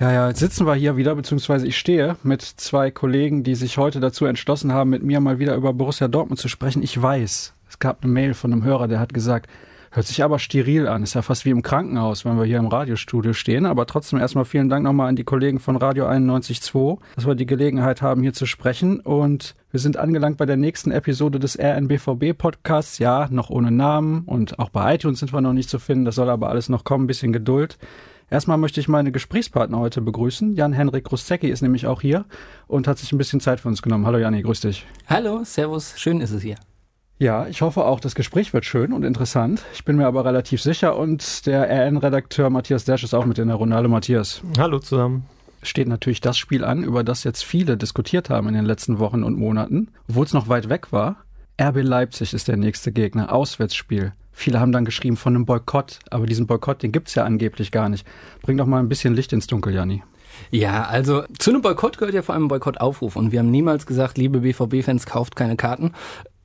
[0.00, 3.78] Ja, ja, jetzt sitzen wir hier wieder, beziehungsweise ich stehe mit zwei Kollegen, die sich
[3.78, 6.84] heute dazu entschlossen haben, mit mir mal wieder über Borussia Dortmund zu sprechen.
[6.84, 9.50] Ich weiß, es gab eine Mail von einem Hörer, der hat gesagt,
[9.90, 12.68] hört sich aber steril an, ist ja fast wie im Krankenhaus, wenn wir hier im
[12.68, 13.66] Radiostudio stehen.
[13.66, 17.46] Aber trotzdem erstmal vielen Dank nochmal an die Kollegen von Radio 91.2, dass wir die
[17.46, 19.00] Gelegenheit haben, hier zu sprechen.
[19.00, 22.98] Und wir sind angelangt bei der nächsten Episode des RNBVB Podcasts.
[22.98, 26.04] Ja, noch ohne Namen und auch bei iTunes sind wir noch nicht zu finden.
[26.04, 27.04] Das soll aber alles noch kommen.
[27.04, 27.78] Ein bisschen Geduld.
[28.30, 30.54] Erstmal möchte ich meine Gesprächspartner heute begrüßen.
[30.54, 32.26] Jan-Henrik Rusecki ist nämlich auch hier
[32.66, 34.04] und hat sich ein bisschen Zeit für uns genommen.
[34.04, 34.86] Hallo Janni, grüß dich.
[35.06, 36.56] Hallo, Servus, schön ist es hier.
[37.18, 39.64] Ja, ich hoffe auch, das Gespräch wird schön und interessant.
[39.72, 43.48] Ich bin mir aber relativ sicher und der RN-Redakteur Matthias Dersch ist auch mit in
[43.48, 43.74] der Runde.
[43.74, 44.42] Hallo Matthias.
[44.58, 45.24] Hallo zusammen.
[45.62, 49.24] Steht natürlich das Spiel an, über das jetzt viele diskutiert haben in den letzten Wochen
[49.24, 51.16] und Monaten, obwohl es noch weit weg war.
[51.60, 54.12] RB Leipzig ist der nächste Gegner, Auswärtsspiel.
[54.38, 57.88] Viele haben dann geschrieben von einem Boykott, aber diesen Boykott, den gibt's ja angeblich gar
[57.88, 58.06] nicht.
[58.40, 60.04] Bring doch mal ein bisschen Licht ins Dunkel, Janni.
[60.52, 63.16] Ja, also zu einem Boykott gehört ja vor allem ein Boykottaufruf.
[63.16, 65.90] Und wir haben niemals gesagt, liebe BVB-Fans, kauft keine Karten.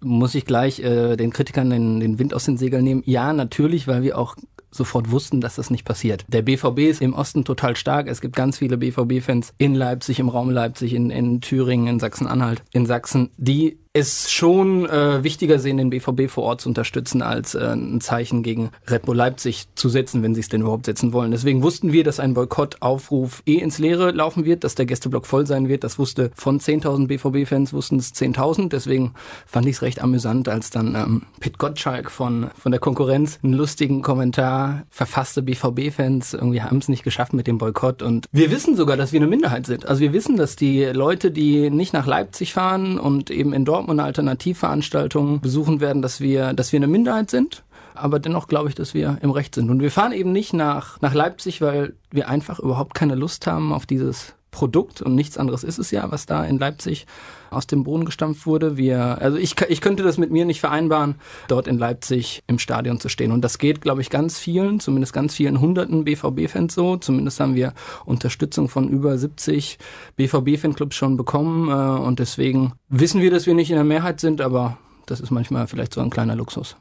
[0.01, 3.03] Muss ich gleich äh, den Kritikern den, den Wind aus den Segeln nehmen?
[3.05, 4.37] Ja, natürlich, weil wir auch
[4.71, 6.25] sofort wussten, dass das nicht passiert.
[6.27, 8.07] Der BVB ist im Osten total stark.
[8.07, 12.63] Es gibt ganz viele BVB-Fans in Leipzig, im Raum Leipzig, in, in Thüringen, in Sachsen-Anhalt,
[12.71, 17.53] in Sachsen, die es schon äh, wichtiger sehen, den BVB vor Ort zu unterstützen, als
[17.53, 21.13] äh, ein Zeichen gegen Red Bull Leipzig zu setzen, wenn sie es denn überhaupt setzen
[21.13, 21.29] wollen.
[21.29, 25.45] Deswegen wussten wir, dass ein Boykottaufruf eh ins Leere laufen wird, dass der Gästeblock voll
[25.45, 25.83] sein wird.
[25.83, 28.69] Das wusste von 10.000 BVB-Fans, wussten es 10.000.
[28.69, 29.13] Deswegen
[29.45, 33.53] fand ich es recht amüsant, als dann ähm, Pit Gottschalk von, von der Konkurrenz einen
[33.53, 35.43] lustigen Kommentar verfasste.
[35.43, 38.01] BVB-Fans irgendwie haben es nicht geschafft mit dem Boykott.
[38.01, 39.85] Und wir wissen sogar, dass wir eine Minderheit sind.
[39.85, 43.82] Also wir wissen, dass die Leute, die nicht nach Leipzig fahren und eben in Dortmund
[43.83, 47.63] Dortmund Alternativveranstaltungen besuchen werden, dass wir, dass wir eine Minderheit sind.
[47.95, 49.69] Aber dennoch glaube ich, dass wir im Recht sind.
[49.69, 53.73] Und wir fahren eben nicht nach, nach Leipzig, weil wir einfach überhaupt keine Lust haben
[53.73, 57.05] auf dieses Produkt und nichts anderes ist es ja, was da in Leipzig
[57.49, 58.77] aus dem Boden gestampft wurde.
[58.77, 61.15] Wir, also ich, ich könnte das mit mir nicht vereinbaren,
[61.47, 63.31] dort in Leipzig im Stadion zu stehen.
[63.31, 66.97] Und das geht, glaube ich, ganz vielen, zumindest ganz vielen hunderten BVB-Fans so.
[66.97, 67.73] Zumindest haben wir
[68.05, 69.77] Unterstützung von über 70
[70.15, 71.69] BVB-Fanclubs schon bekommen.
[71.69, 74.77] Äh, und deswegen wissen wir, dass wir nicht in der Mehrheit sind, aber
[75.07, 76.77] das ist manchmal vielleicht so ein kleiner Luxus.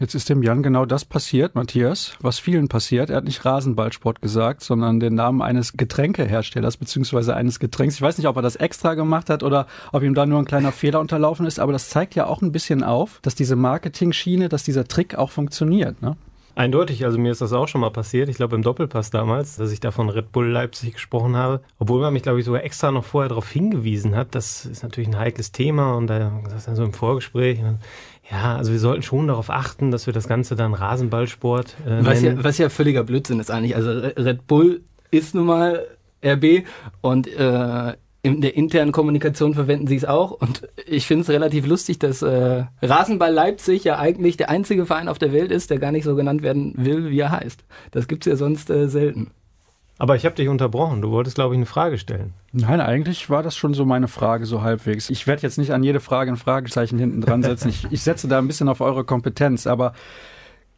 [0.00, 3.10] Jetzt ist dem Jan genau das passiert, Matthias, was vielen passiert.
[3.10, 7.96] Er hat nicht Rasenballsport gesagt, sondern den Namen eines Getränkeherstellers beziehungsweise eines Getränks.
[7.96, 10.44] Ich weiß nicht, ob er das extra gemacht hat oder ob ihm da nur ein
[10.44, 14.48] kleiner Fehler unterlaufen ist, aber das zeigt ja auch ein bisschen auf, dass diese Marketing-Schiene,
[14.48, 16.00] dass dieser Trick auch funktioniert.
[16.00, 16.16] Ne?
[16.58, 18.28] Eindeutig, also mir ist das auch schon mal passiert.
[18.28, 21.60] Ich glaube im Doppelpass damals, dass ich da von Red Bull Leipzig gesprochen habe.
[21.78, 24.34] Obwohl man mich, glaube ich, sogar extra noch vorher darauf hingewiesen hat.
[24.34, 27.60] Das ist natürlich ein heikles Thema und da das dann so im Vorgespräch.
[28.30, 32.22] Ja, also wir sollten schon darauf achten, dass wir das Ganze dann Rasenballsport äh, was
[32.22, 33.74] ja, was ja völliger Blödsinn ist eigentlich.
[33.74, 35.86] Also Red Bull ist nun mal
[36.22, 36.64] RB
[37.00, 40.32] und äh, in der internen Kommunikation verwenden sie es auch.
[40.32, 45.08] Und ich finde es relativ lustig, dass äh, Rasenball Leipzig ja eigentlich der einzige Verein
[45.08, 47.64] auf der Welt ist, der gar nicht so genannt werden will, wie er heißt.
[47.92, 49.30] Das gibt's ja sonst äh, selten.
[49.98, 51.02] Aber ich habe dich unterbrochen.
[51.02, 52.32] Du wolltest, glaube ich, eine Frage stellen.
[52.52, 55.10] Nein, eigentlich war das schon so meine Frage, so halbwegs.
[55.10, 57.68] Ich werde jetzt nicht an jede Frage ein Fragezeichen hinten dran setzen.
[57.68, 59.92] ich, ich setze da ein bisschen auf eure Kompetenz, aber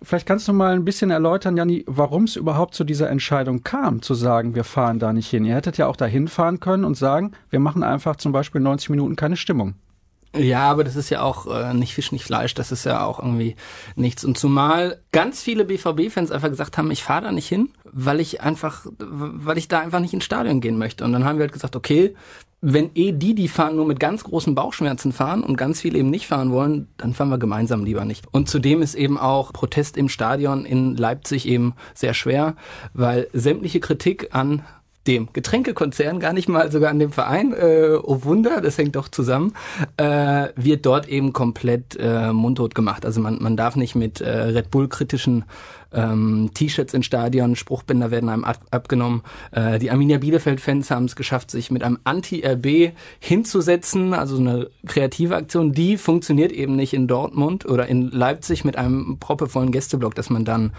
[0.02, 4.00] vielleicht kannst du mal ein bisschen erläutern, Janni, warum es überhaupt zu dieser Entscheidung kam,
[4.00, 5.44] zu sagen, wir fahren da nicht hin.
[5.44, 8.88] Ihr hättet ja auch da hinfahren können und sagen, wir machen einfach zum Beispiel 90
[8.88, 9.74] Minuten keine Stimmung.
[10.36, 13.18] Ja, aber das ist ja auch äh, nicht Fisch, nicht Fleisch, das ist ja auch
[13.18, 13.56] irgendwie
[13.96, 14.24] nichts.
[14.24, 18.40] Und zumal ganz viele BVB-Fans einfach gesagt haben, ich fahre da nicht hin, weil ich
[18.40, 21.04] einfach, weil ich da einfach nicht ins Stadion gehen möchte.
[21.04, 22.14] Und dann haben wir halt gesagt, okay,
[22.60, 26.10] wenn eh die, die fahren, nur mit ganz großen Bauchschmerzen fahren und ganz viele eben
[26.10, 28.26] nicht fahren wollen, dann fahren wir gemeinsam lieber nicht.
[28.30, 32.54] Und zudem ist eben auch Protest im Stadion in Leipzig eben sehr schwer,
[32.92, 34.62] weil sämtliche Kritik an
[35.06, 39.08] dem Getränkekonzern, gar nicht mal sogar an dem Verein, äh, oh Wunder, das hängt doch
[39.08, 39.54] zusammen,
[39.96, 43.06] äh, wird dort eben komplett äh, mundtot gemacht.
[43.06, 45.44] Also man, man darf nicht mit äh, Red Bull-kritischen
[45.92, 49.22] ähm, T-Shirts in Stadion, Spruchbänder werden einem ab abgenommen.
[49.52, 55.34] Äh, die Arminia Bielefeld-Fans haben es geschafft, sich mit einem Anti-RB hinzusetzen, also eine kreative
[55.34, 60.30] Aktion, die funktioniert eben nicht in Dortmund oder in Leipzig mit einem proppevollen Gästeblock, dass
[60.30, 60.72] man dann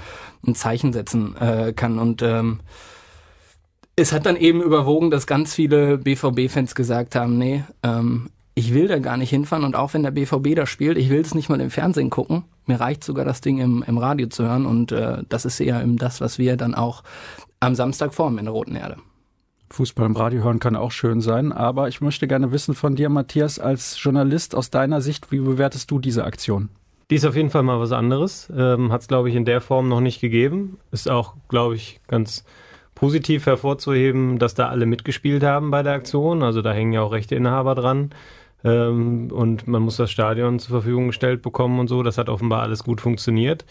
[0.45, 2.59] ein Zeichen setzen äh, kann und ähm,
[4.01, 8.87] es hat dann eben überwogen, dass ganz viele BVB-Fans gesagt haben, nee, ähm, ich will
[8.87, 11.49] da gar nicht hinfahren und auch wenn der BVB da spielt, ich will es nicht
[11.49, 12.43] mal im Fernsehen gucken.
[12.65, 15.81] Mir reicht sogar das Ding im, im Radio zu hören und äh, das ist eher
[15.81, 17.03] eben das, was wir dann auch
[17.59, 18.97] am Samstag formen in der Roten Erde.
[19.69, 23.07] Fußball im Radio hören kann auch schön sein, aber ich möchte gerne wissen von dir,
[23.07, 26.69] Matthias, als Journalist aus deiner Sicht, wie bewertest du diese Aktion?
[27.09, 28.51] Die ist auf jeden Fall mal was anderes.
[28.55, 30.77] Ähm, Hat es, glaube ich, in der Form noch nicht gegeben.
[30.91, 32.45] Ist auch, glaube ich, ganz
[33.01, 36.43] positiv hervorzuheben, dass da alle mitgespielt haben bei der Aktion.
[36.43, 38.11] Also da hängen ja auch Rechteinhaber dran.
[38.63, 42.03] Ähm, und man muss das Stadion zur Verfügung gestellt bekommen und so.
[42.03, 43.65] Das hat offenbar alles gut funktioniert.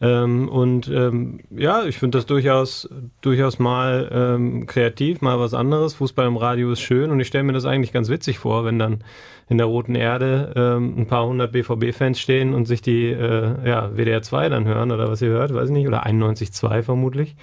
[0.00, 2.88] Ähm, und ähm, ja, ich finde das durchaus,
[3.20, 5.92] durchaus mal ähm, kreativ, mal was anderes.
[5.92, 8.78] Fußball im Radio ist schön und ich stelle mir das eigentlich ganz witzig vor, wenn
[8.78, 9.04] dann
[9.50, 13.90] in der Roten Erde ähm, ein paar hundert BVB-Fans stehen und sich die äh, ja,
[13.94, 17.36] WDR 2 dann hören oder was ihr hört, weiß ich nicht, oder 91.2 vermutlich.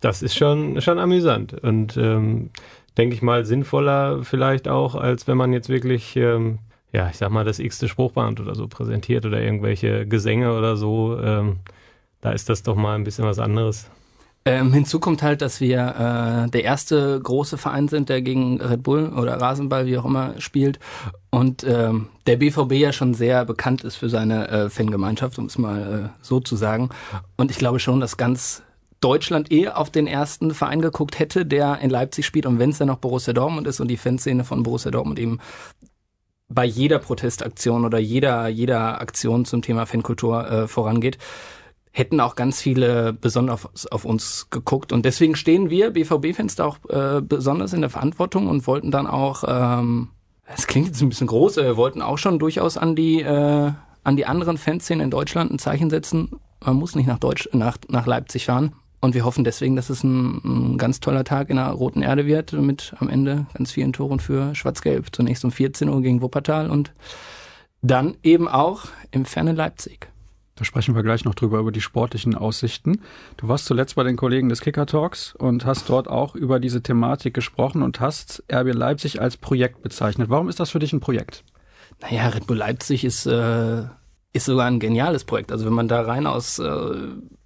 [0.00, 2.50] Das ist schon, schon amüsant und ähm,
[2.96, 6.58] denke ich mal sinnvoller vielleicht auch, als wenn man jetzt wirklich ähm,
[6.92, 11.18] ja, ich sag mal, das x-te Spruchband oder so präsentiert oder irgendwelche Gesänge oder so.
[11.20, 11.58] Ähm,
[12.20, 13.88] da ist das doch mal ein bisschen was anderes.
[14.46, 18.82] Ähm, hinzu kommt halt, dass wir äh, der erste große Verein sind, der gegen Red
[18.82, 20.78] Bull oder Rasenball, wie auch immer, spielt.
[21.28, 25.58] Und ähm, der BVB ja schon sehr bekannt ist für seine äh, Fangemeinschaft, um es
[25.58, 26.88] mal äh, so zu sagen.
[27.36, 28.62] Und ich glaube schon, dass ganz
[29.00, 32.46] Deutschland eher auf den ersten Verein geguckt hätte, der in Leipzig spielt.
[32.46, 35.38] Und wenn es dann noch Borussia Dortmund ist und die Fanszene von Borussia Dortmund eben
[36.48, 41.16] bei jeder Protestaktion oder jeder, jeder Aktion zum Thema Fankultur äh, vorangeht,
[41.92, 44.92] hätten auch ganz viele besonders auf, auf uns geguckt.
[44.92, 49.06] Und deswegen stehen wir BVB-Fans da auch äh, besonders in der Verantwortung und wollten dann
[49.06, 50.08] auch, ähm,
[50.46, 53.72] es klingt jetzt ein bisschen groß, äh, wollten auch schon durchaus an die, äh,
[54.04, 56.40] an die anderen Fanszenen in Deutschland ein Zeichen setzen.
[56.64, 58.74] Man muss nicht nach Deutsch, nach, nach Leipzig fahren.
[59.00, 62.26] Und wir hoffen deswegen, dass es ein, ein ganz toller Tag in der Roten Erde
[62.26, 65.06] wird, mit am Ende ganz vielen Toren für Schwarz-Gelb.
[65.12, 66.92] Zunächst um 14 Uhr gegen Wuppertal und
[67.82, 70.08] dann eben auch im fernen Leipzig.
[70.60, 73.00] Da sprechen wir gleich noch drüber, über die sportlichen Aussichten.
[73.38, 76.82] Du warst zuletzt bei den Kollegen des Kicker Talks und hast dort auch über diese
[76.82, 80.28] Thematik gesprochen und hast RB Leipzig als Projekt bezeichnet.
[80.28, 81.44] Warum ist das für dich ein Projekt?
[82.02, 83.84] Naja, Red Bull Leipzig ist, äh,
[84.32, 85.50] ist sogar ein geniales Projekt.
[85.50, 86.92] Also wenn man da rein aus äh,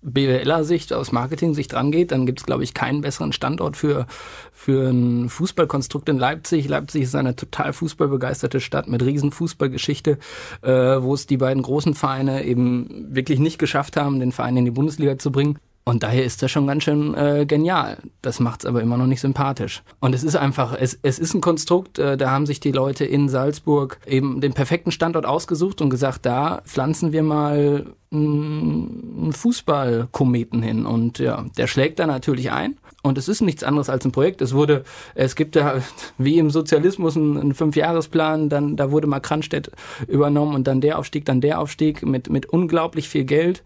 [0.02, 4.06] BWLer-Sicht, aus Marketing-Sicht rangeht, dann gibt es, glaube ich, keinen besseren Standort für,
[4.52, 6.68] für ein Fußballkonstrukt in Leipzig.
[6.68, 10.18] Leipzig ist eine total fußballbegeisterte Stadt mit riesen Fußballgeschichte,
[10.60, 14.66] äh, wo es die beiden großen Vereine eben wirklich nicht geschafft haben, den Verein in
[14.66, 15.58] die Bundesliga zu bringen.
[15.86, 17.98] Und daher ist das schon ganz schön äh, genial.
[18.22, 19.82] Das macht's aber immer noch nicht sympathisch.
[20.00, 23.04] Und es ist einfach, es, es ist ein Konstrukt, äh, da haben sich die Leute
[23.04, 30.62] in Salzburg eben den perfekten Standort ausgesucht und gesagt, da pflanzen wir mal einen Fußballkometen
[30.62, 30.86] hin.
[30.86, 32.78] Und ja, der schlägt da natürlich ein.
[33.02, 34.40] Und es ist nichts anderes als ein Projekt.
[34.40, 34.84] Es wurde,
[35.14, 35.82] es gibt ja
[36.16, 39.70] wie im Sozialismus einen, einen Fünfjahresplan, dann da wurde mal Kranstedt
[40.08, 43.62] übernommen und dann der Aufstieg, dann der Aufstieg mit, mit unglaublich viel Geld.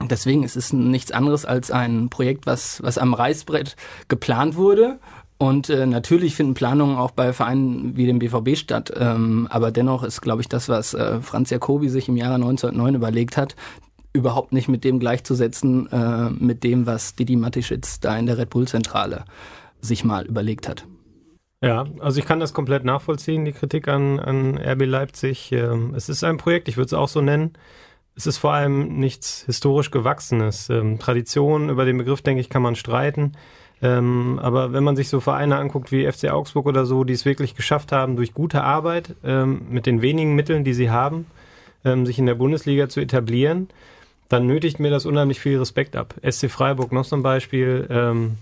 [0.00, 3.76] Deswegen ist es nichts anderes als ein Projekt, was, was am Reißbrett
[4.08, 4.98] geplant wurde.
[5.38, 8.92] Und äh, natürlich finden Planungen auch bei Vereinen wie dem BVB statt.
[8.96, 12.94] Ähm, aber dennoch ist, glaube ich, das, was äh, Franz Jacobi sich im Jahre 1909
[12.96, 13.54] überlegt hat,
[14.12, 18.50] überhaupt nicht mit dem gleichzusetzen, äh, mit dem, was Didi Matischitz da in der Red
[18.50, 19.24] Bull-Zentrale
[19.80, 20.86] sich mal überlegt hat.
[21.62, 25.52] Ja, also ich kann das komplett nachvollziehen, die Kritik an, an RB Leipzig.
[25.52, 27.52] Ähm, es ist ein Projekt, ich würde es auch so nennen
[28.18, 30.68] es ist vor allem nichts historisch Gewachsenes.
[30.70, 33.34] Ähm, Tradition, über den Begriff, denke ich, kann man streiten.
[33.80, 37.24] Ähm, aber wenn man sich so Vereine anguckt wie FC Augsburg oder so, die es
[37.24, 41.26] wirklich geschafft haben, durch gute Arbeit ähm, mit den wenigen Mitteln, die sie haben,
[41.84, 43.68] ähm, sich in der Bundesliga zu etablieren,
[44.28, 46.14] dann nötigt mir das unheimlich viel Respekt ab.
[46.28, 48.38] SC Freiburg noch so ein Beispiel, ähm,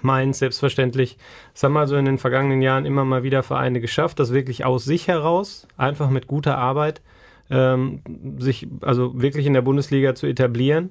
[0.00, 1.18] Mainz selbstverständlich.
[1.54, 4.86] Es haben also in den vergangenen Jahren immer mal wieder Vereine geschafft, das wirklich aus
[4.86, 7.02] sich heraus, einfach mit guter Arbeit,
[7.50, 8.02] ähm,
[8.38, 10.90] sich also wirklich in der Bundesliga zu etablieren.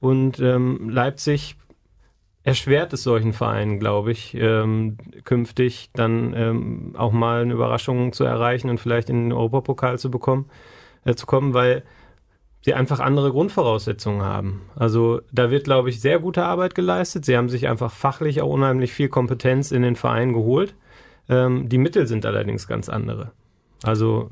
[0.00, 1.56] Und ähm, Leipzig
[2.44, 8.24] erschwert es solchen Vereinen, glaube ich, ähm, künftig dann ähm, auch mal eine Überraschung zu
[8.24, 10.46] erreichen und vielleicht in den Europapokal zu bekommen,
[11.04, 11.82] äh, zu kommen, weil
[12.64, 14.62] sie einfach andere Grundvoraussetzungen haben.
[14.76, 17.24] Also da wird, glaube ich, sehr gute Arbeit geleistet.
[17.24, 20.74] Sie haben sich einfach fachlich auch unheimlich viel Kompetenz in den Verein geholt.
[21.28, 23.32] Ähm, die Mittel sind allerdings ganz andere.
[23.82, 24.30] Also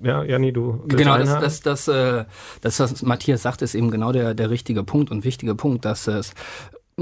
[0.00, 0.82] ja, Janni, du.
[0.86, 2.24] Genau, das, das, das, äh,
[2.60, 6.06] das, was Matthias sagt, ist eben genau der, der richtige Punkt und wichtige Punkt, dass
[6.06, 6.34] es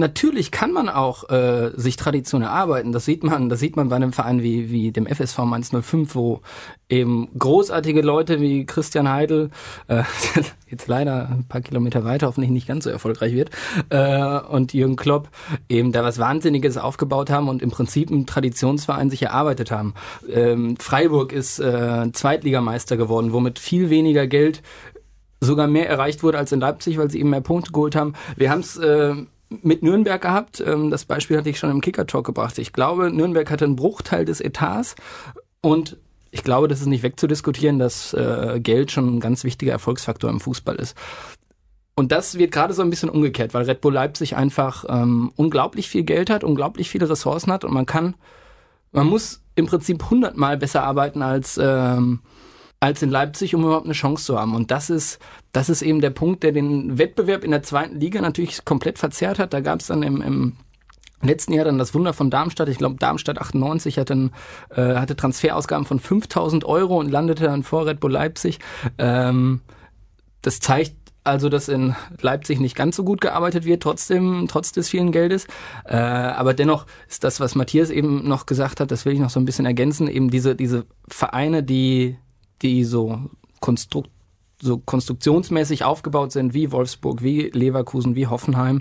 [0.00, 2.90] Natürlich kann man auch äh, sich Tradition erarbeiten.
[2.90, 6.14] Das sieht man, das sieht man bei einem Verein wie, wie dem FSV Mainz 05,
[6.14, 6.40] wo
[6.88, 9.50] eben großartige Leute wie Christian Heidel,
[9.88, 10.04] äh,
[10.70, 13.50] jetzt leider ein paar Kilometer weiter, hoffentlich nicht ganz so erfolgreich wird,
[13.90, 15.28] äh, und Jürgen Klopp
[15.68, 19.92] eben da was Wahnsinniges aufgebaut haben und im Prinzip einen Traditionsverein sich erarbeitet haben.
[20.32, 24.62] Ähm, Freiburg ist äh, Zweitligameister geworden, womit viel weniger Geld
[25.42, 28.14] sogar mehr erreicht wurde als in Leipzig, weil sie eben mehr Punkte geholt haben.
[28.36, 29.14] Wir haben es äh,
[29.50, 30.62] mit Nürnberg gehabt.
[30.64, 32.58] Ähm, das Beispiel hatte ich schon im Kicker-Talk gebracht.
[32.58, 34.94] Ich glaube, Nürnberg hatte einen Bruchteil des Etats
[35.60, 35.98] und
[36.30, 40.40] ich glaube, das ist nicht wegzudiskutieren, dass äh, Geld schon ein ganz wichtiger Erfolgsfaktor im
[40.40, 40.96] Fußball ist.
[41.96, 45.88] Und das wird gerade so ein bisschen umgekehrt, weil Red Bull Leipzig einfach ähm, unglaublich
[45.88, 48.14] viel Geld hat, unglaublich viele Ressourcen hat und man kann,
[48.92, 52.20] man muss im Prinzip hundertmal besser arbeiten als ähm,
[52.80, 54.54] als in Leipzig, um überhaupt eine Chance zu haben.
[54.54, 55.18] Und das ist,
[55.52, 59.38] das ist eben der Punkt, der den Wettbewerb in der zweiten Liga natürlich komplett verzerrt
[59.38, 59.52] hat.
[59.52, 60.56] Da gab es dann im, im
[61.22, 62.70] letzten Jahr dann das Wunder von Darmstadt.
[62.70, 64.30] Ich glaube, Darmstadt 98 hatte, ein,
[64.70, 68.58] äh, hatte Transferausgaben von 5000 Euro und landete dann vor Red Bull Leipzig.
[68.96, 69.60] Ähm,
[70.40, 74.88] das zeigt also, dass in Leipzig nicht ganz so gut gearbeitet wird, trotzdem, trotz des
[74.88, 75.46] vielen Geldes.
[75.84, 79.28] Äh, aber dennoch ist das, was Matthias eben noch gesagt hat, das will ich noch
[79.28, 82.16] so ein bisschen ergänzen, eben diese, diese Vereine, die
[82.62, 83.18] die so
[83.60, 84.10] konstrukt
[84.62, 88.80] so konstruktionsmäßig aufgebaut sind, wie Wolfsburg, wie Leverkusen, wie Hoffenheim.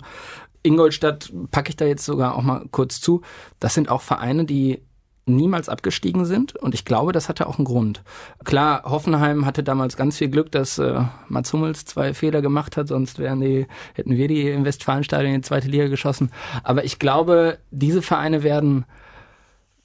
[0.62, 3.22] Ingolstadt packe ich da jetzt sogar auch mal kurz zu.
[3.62, 4.82] Das sind auch Vereine, die
[5.26, 8.04] niemals abgestiegen sind und ich glaube, das hatte auch einen Grund.
[8.44, 12.88] Klar, Hoffenheim hatte damals ganz viel Glück, dass äh, Mats Hummels zwei Fehler gemacht hat,
[12.88, 16.32] sonst wären die, hätten wir die im Westfalenstadion in die zweite Liga geschossen.
[16.64, 18.86] Aber ich glaube, diese Vereine werden,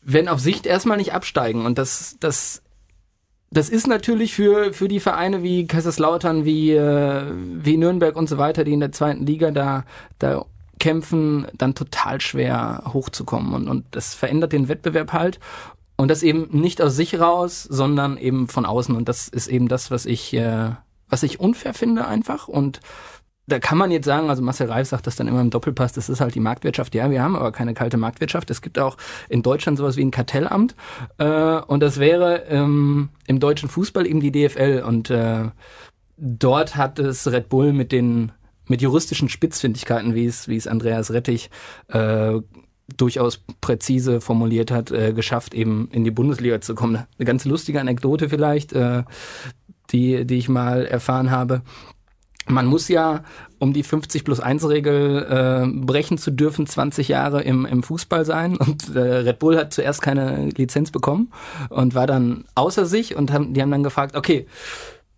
[0.01, 2.64] werden auf Sicht erstmal nicht absteigen und das, das
[3.55, 8.37] das ist natürlich für, für die Vereine wie Kaiserslautern, wie, äh, wie Nürnberg und so
[8.37, 9.85] weiter, die in der zweiten Liga da,
[10.19, 10.45] da
[10.81, 13.55] kämpfen, dann total schwer hochzukommen.
[13.55, 15.39] Und, und das verändert den Wettbewerb halt.
[15.97, 18.97] Und das eben nicht aus sich raus, sondern eben von außen.
[18.97, 20.71] Und das ist eben das, was ich, äh,
[21.09, 22.49] was ich unfair finde einfach.
[22.49, 22.81] Und
[23.47, 26.09] da kann man jetzt sagen, also Marcel Reif sagt das dann immer im Doppelpass, das
[26.09, 26.95] ist halt die Marktwirtschaft.
[26.95, 28.51] Ja, wir haben aber keine kalte Marktwirtschaft.
[28.51, 28.97] Es gibt auch
[29.29, 30.75] in Deutschland sowas wie ein Kartellamt
[31.19, 35.51] äh, und das wäre ähm, im deutschen Fußball eben die DFL und äh,
[36.17, 38.33] dort hat es Red Bull mit den
[38.67, 41.51] mit juristischen Spitzfindigkeiten, wie es wie es Andreas Rettich
[41.89, 42.41] äh,
[42.97, 46.97] durchaus präzise formuliert hat, äh, geschafft, eben in die Bundesliga zu kommen.
[47.19, 49.05] Eine ganz lustige Anekdote vielleicht, äh,
[49.91, 51.63] die, die ich mal erfahren habe
[52.47, 53.25] man muss ja,
[53.59, 58.25] um die 50 plus 1 Regel äh, brechen zu dürfen, 20 Jahre im, im Fußball
[58.25, 58.57] sein.
[58.57, 61.33] Und äh, Red Bull hat zuerst keine Lizenz bekommen
[61.71, 64.47] und war dann außer sich und haben, die haben dann gefragt, okay,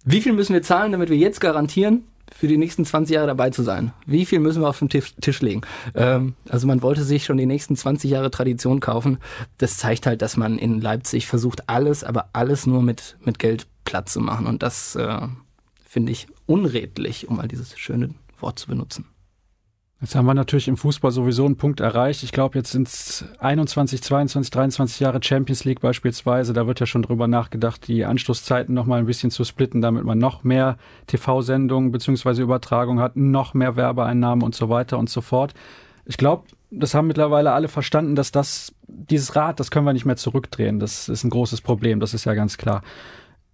[0.04, 3.50] wie viel müssen wir zahlen, damit wir jetzt garantieren, für die nächsten 20 Jahre dabei
[3.50, 3.92] zu sein?
[4.04, 5.62] Wie viel müssen wir auf den Tisch, Tisch legen?
[5.94, 9.18] Ähm, also man wollte sich schon die nächsten 20 Jahre Tradition kaufen.
[9.58, 13.66] Das zeigt halt, dass man in Leipzig versucht, alles, aber alles nur mit, mit Geld
[13.84, 14.46] platt zu machen.
[14.46, 15.20] Und das äh,
[15.84, 18.10] finde ich unredlich, um mal dieses schöne
[18.40, 19.06] Wort zu benutzen.
[20.00, 22.22] Jetzt haben wir natürlich im Fußball sowieso einen Punkt erreicht.
[22.22, 26.52] Ich glaube, jetzt sind es 21, 22, 23 Jahre Champions League beispielsweise.
[26.52, 30.04] Da wird ja schon drüber nachgedacht, die Anschlusszeiten noch mal ein bisschen zu splitten, damit
[30.04, 30.76] man noch mehr
[31.06, 35.54] TV-Sendungen beziehungsweise Übertragungen hat, noch mehr Werbeeinnahmen und so weiter und so fort.
[36.04, 40.04] Ich glaube, das haben mittlerweile alle verstanden, dass das, dieses Rad, das können wir nicht
[40.04, 40.78] mehr zurückdrehen.
[40.78, 42.00] Das ist ein großes Problem.
[42.00, 42.82] Das ist ja ganz klar.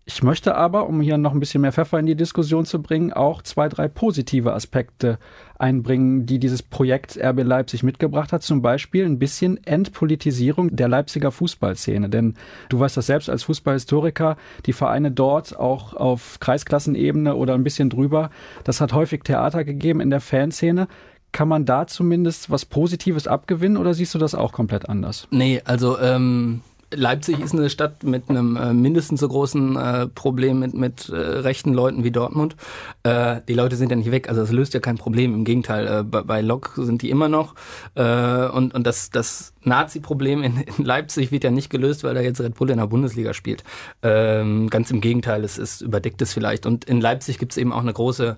[0.04, 3.12] Ich möchte aber, um hier noch ein bisschen mehr Pfeffer in die Diskussion zu bringen,
[3.12, 5.18] auch zwei, drei positive Aspekte
[5.58, 8.42] einbringen, die dieses Projekt RB Leipzig mitgebracht hat.
[8.42, 12.08] Zum Beispiel ein bisschen Entpolitisierung der Leipziger Fußballszene.
[12.08, 12.34] Denn
[12.68, 17.88] du weißt das selbst als Fußballhistoriker, die Vereine dort auch auf Kreisklassenebene oder ein bisschen
[17.88, 18.30] drüber,
[18.64, 20.88] das hat häufig Theater gegeben in der Fanszene.
[21.30, 25.28] Kann man da zumindest was Positives abgewinnen oder siehst du das auch komplett anders?
[25.30, 26.60] Nee, also ähm,
[26.94, 31.16] Leipzig ist eine Stadt mit einem äh, mindestens so großen äh, Problem mit, mit äh,
[31.16, 32.56] rechten Leuten wie Dortmund.
[33.02, 35.34] Äh, die Leute sind ja nicht weg, also das löst ja kein Problem.
[35.34, 37.54] Im Gegenteil, äh, bei, bei Lok sind die immer noch.
[37.94, 42.22] Äh, und, und das, das Nazi-Problem in, in Leipzig wird ja nicht gelöst, weil er
[42.22, 43.64] jetzt Red Bull in der Bundesliga spielt.
[44.02, 46.66] Ähm, ganz im Gegenteil, es ist überdeckt es vielleicht.
[46.66, 48.36] Und in Leipzig gibt es eben auch eine große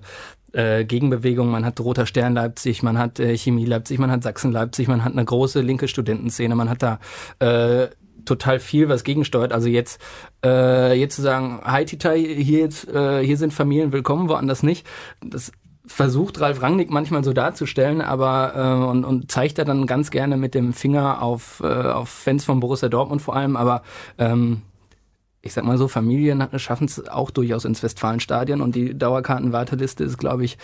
[0.55, 1.49] äh, Gegenbewegung.
[1.49, 5.03] Man hat Roter Stern Leipzig, man hat äh, Chemie Leipzig, man hat Sachsen Leipzig, man
[5.03, 6.99] hat eine große linke Studentenszene, man hat da
[7.39, 7.87] äh,
[8.25, 9.51] total viel, was gegensteuert.
[9.51, 10.01] Also jetzt,
[10.43, 14.85] äh, jetzt zu sagen, hi Titai, hier jetzt, äh, hier sind Familien willkommen, woanders nicht.
[15.23, 15.51] Das
[15.87, 20.37] versucht Ralf Rangnick manchmal so darzustellen, aber äh, und, und zeigt er dann ganz gerne
[20.37, 23.83] mit dem Finger auf, äh, auf Fans von Borussia Dortmund vor allem, aber
[24.17, 24.61] ähm,
[25.45, 30.17] ich sag mal so, Familien schaffen es auch durchaus ins Westfalenstadion und die Dauerkartenwarteliste ist,
[30.17, 30.57] glaube ich,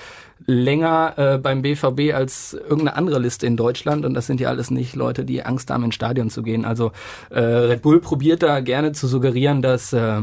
[0.47, 4.71] länger äh, beim BVB als irgendeine andere Liste in Deutschland und das sind ja alles
[4.71, 6.65] nicht Leute, die Angst haben, ins Stadion zu gehen.
[6.65, 6.93] Also
[7.29, 10.21] äh, Red Bull probiert da gerne zu suggerieren, dass, äh,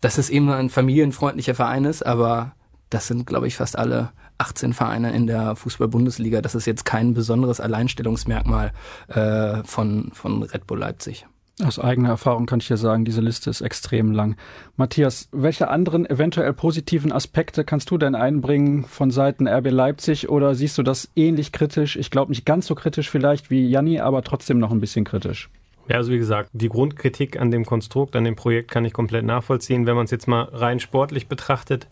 [0.00, 2.52] dass es eben ein familienfreundlicher Verein ist, aber
[2.88, 6.40] das sind, glaube ich, fast alle 18 Vereine in der Fußball-Bundesliga.
[6.40, 8.72] Das ist jetzt kein besonderes Alleinstellungsmerkmal
[9.08, 11.26] äh, von, von Red Bull Leipzig.
[11.60, 14.36] Aus eigener Erfahrung kann ich dir sagen, diese Liste ist extrem lang.
[14.76, 20.54] Matthias, welche anderen eventuell positiven Aspekte kannst du denn einbringen von Seiten RB Leipzig oder
[20.54, 21.96] siehst du das ähnlich kritisch?
[21.96, 25.50] Ich glaube nicht ganz so kritisch vielleicht wie Janni, aber trotzdem noch ein bisschen kritisch.
[25.88, 29.26] Ja, also wie gesagt, die Grundkritik an dem Konstrukt, an dem Projekt kann ich komplett
[29.26, 29.84] nachvollziehen.
[29.84, 31.86] Wenn man es jetzt mal rein sportlich betrachtet,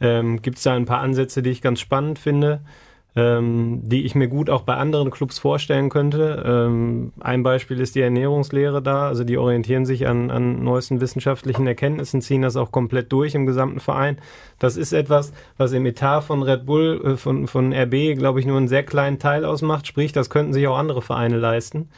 [0.00, 2.60] ähm, gibt es da ein paar Ansätze, die ich ganz spannend finde
[3.16, 6.42] ähm, die ich mir gut auch bei anderen Clubs vorstellen könnte.
[6.46, 9.08] Ähm, ein Beispiel ist die Ernährungslehre da.
[9.08, 13.46] Also die orientieren sich an, an neuesten wissenschaftlichen Erkenntnissen, ziehen das auch komplett durch im
[13.46, 14.18] gesamten Verein.
[14.58, 18.46] Das ist etwas, was im Etat von Red Bull, äh, von, von RB, glaube ich,
[18.46, 19.86] nur einen sehr kleinen Teil ausmacht.
[19.86, 21.88] Sprich, das könnten sich auch andere Vereine leisten.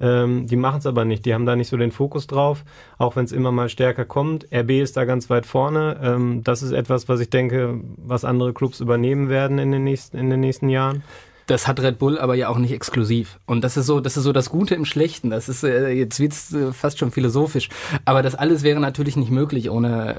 [0.00, 1.26] Ähm, die machen es aber nicht.
[1.26, 2.64] Die haben da nicht so den Fokus drauf,
[2.98, 4.46] auch wenn es immer mal stärker kommt.
[4.52, 5.98] RB ist da ganz weit vorne.
[6.02, 10.16] Ähm, das ist etwas, was ich denke, was andere Clubs übernehmen werden in den nächsten,
[10.16, 11.02] in den nächsten Jahren.
[11.46, 13.38] Das hat Red Bull aber ja auch nicht exklusiv.
[13.46, 15.30] Und das ist so, das ist so das Gute im Schlechten.
[15.30, 17.68] Das ist, äh, jetzt wird's äh, fast schon philosophisch.
[18.04, 20.16] Aber das alles wäre natürlich nicht möglich ohne äh,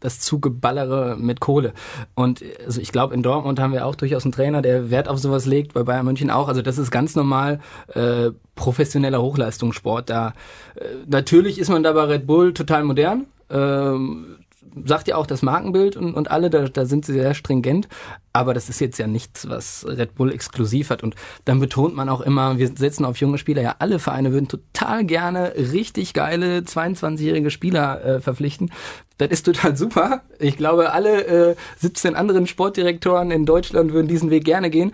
[0.00, 1.72] das Zugeballere mit Kohle.
[2.14, 5.18] Und also ich glaube, in Dortmund haben wir auch durchaus einen Trainer, der Wert auf
[5.18, 6.48] sowas legt, bei Bayern München auch.
[6.48, 7.60] Also das ist ganz normal
[7.94, 10.10] äh, professioneller Hochleistungssport.
[10.10, 10.34] Da
[10.74, 13.26] äh, natürlich ist man da bei Red Bull total modern.
[13.50, 14.36] Ähm,
[14.84, 17.88] sagt ja auch das Markenbild und, und alle, da, da sind sie sehr stringent.
[18.32, 21.02] Aber das ist jetzt ja nichts, was Red Bull exklusiv hat.
[21.02, 23.62] Und dann betont man auch immer, wir setzen auf junge Spieler.
[23.62, 28.70] Ja, alle Vereine würden total gerne richtig geile 22-jährige Spieler äh, verpflichten.
[29.18, 30.22] Das ist total super.
[30.38, 34.92] Ich glaube, alle äh, 17 anderen Sportdirektoren in Deutschland würden diesen Weg gerne gehen.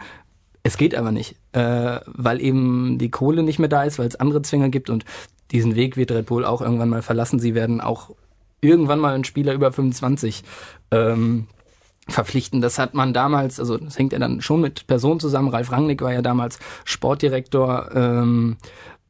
[0.62, 4.16] Es geht aber nicht, äh, weil eben die Kohle nicht mehr da ist, weil es
[4.16, 5.04] andere Zwänge gibt und
[5.50, 7.40] diesen Weg wird Red Bull auch irgendwann mal verlassen.
[7.40, 8.10] Sie werden auch
[8.62, 10.42] irgendwann mal einen Spieler über 25
[10.90, 11.46] ähm,
[12.08, 12.60] verpflichten.
[12.60, 15.48] Das hat man damals, also das hängt ja dann schon mit Personen zusammen.
[15.48, 18.56] Ralf Rangnick war ja damals Sportdirektor ähm,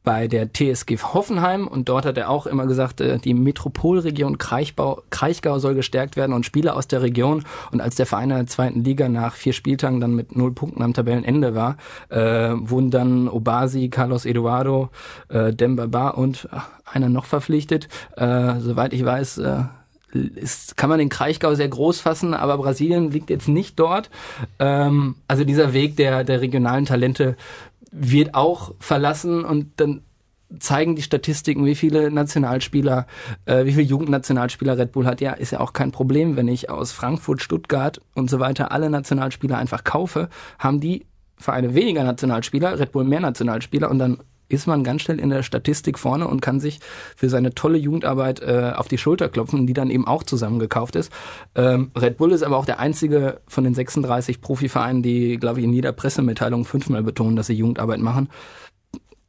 [0.03, 5.01] bei der TSG Hoffenheim und dort hat er auch immer gesagt, äh, die Metropolregion Kraichbau,
[5.09, 7.43] Kraichgau soll gestärkt werden und Spieler aus der Region.
[7.71, 10.81] Und als der Verein in der zweiten Liga nach vier Spieltagen dann mit null Punkten
[10.81, 11.77] am Tabellenende war,
[12.09, 12.17] äh,
[12.55, 14.89] wurden dann Obasi, Carlos Eduardo,
[15.29, 17.87] äh, Demba Ba und ach, einer noch verpflichtet.
[18.17, 19.63] Äh, soweit ich weiß, äh,
[20.13, 24.09] ist, kann man den Kraichgau sehr groß fassen, aber Brasilien liegt jetzt nicht dort.
[24.59, 27.35] Ähm, also dieser Weg der, der regionalen Talente
[27.93, 30.01] wird auch verlassen und dann
[30.59, 33.07] zeigen die Statistiken, wie viele Nationalspieler,
[33.45, 35.21] äh, wie viele Jugendnationalspieler Red Bull hat.
[35.21, 38.89] Ja, ist ja auch kein Problem, wenn ich aus Frankfurt, Stuttgart und so weiter alle
[38.89, 40.29] Nationalspieler einfach kaufe,
[40.59, 41.05] haben die
[41.37, 44.19] Vereine weniger Nationalspieler, Red Bull mehr Nationalspieler und dann
[44.53, 46.79] ist man ganz schnell in der Statistik vorne und kann sich
[47.15, 51.11] für seine tolle Jugendarbeit äh, auf die Schulter klopfen, die dann eben auch zusammengekauft ist.
[51.55, 55.65] Ähm, Red Bull ist aber auch der einzige von den 36 Profivereinen, die, glaube ich,
[55.65, 58.29] in jeder Pressemitteilung fünfmal betonen, dass sie Jugendarbeit machen.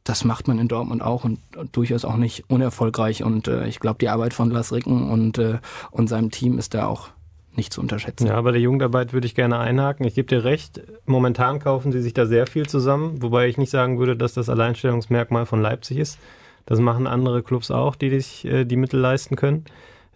[0.03, 3.23] Das macht man in Dortmund auch und, und durchaus auch nicht unerfolgreich.
[3.23, 5.57] Und äh, ich glaube, die Arbeit von Lars Ricken und, äh,
[5.89, 7.09] und seinem Team ist da auch
[7.57, 8.27] nicht zu unterschätzen.
[8.27, 10.05] Ja, bei der Jugendarbeit würde ich gerne einhaken.
[10.05, 13.69] Ich gebe dir recht, momentan kaufen sie sich da sehr viel zusammen, wobei ich nicht
[13.69, 16.19] sagen würde, dass das Alleinstellungsmerkmal von Leipzig ist.
[16.65, 19.65] Das machen andere Clubs auch, die sich äh, die Mittel leisten können.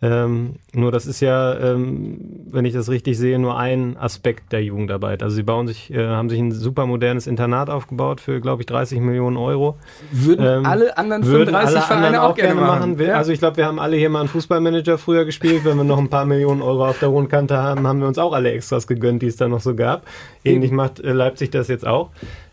[0.02, 4.64] Ähm, nur das ist ja, ähm, wenn ich das richtig sehe, nur ein Aspekt der
[4.64, 5.22] Jugendarbeit.
[5.24, 8.66] Also sie bauen sich, äh, haben sich ein super modernes Internat aufgebaut für, glaube ich,
[8.68, 9.78] 30 Millionen Euro.
[10.12, 12.98] Würden ähm, alle anderen 35 alle Vereine anderen auch, gerne machen.
[12.98, 13.10] machen.
[13.12, 15.66] Also ich glaube, wir haben alle hier mal einen Fußballmanager früher gespielt.
[15.66, 18.32] Wenn wir noch ein paar Millionen Euro auf der Rundkante haben, haben wir uns auch
[18.32, 20.04] alle Extras gegönnt, die es da noch so gab.
[20.46, 22.10] Ähnlich macht äh, Leipzig das jetzt auch.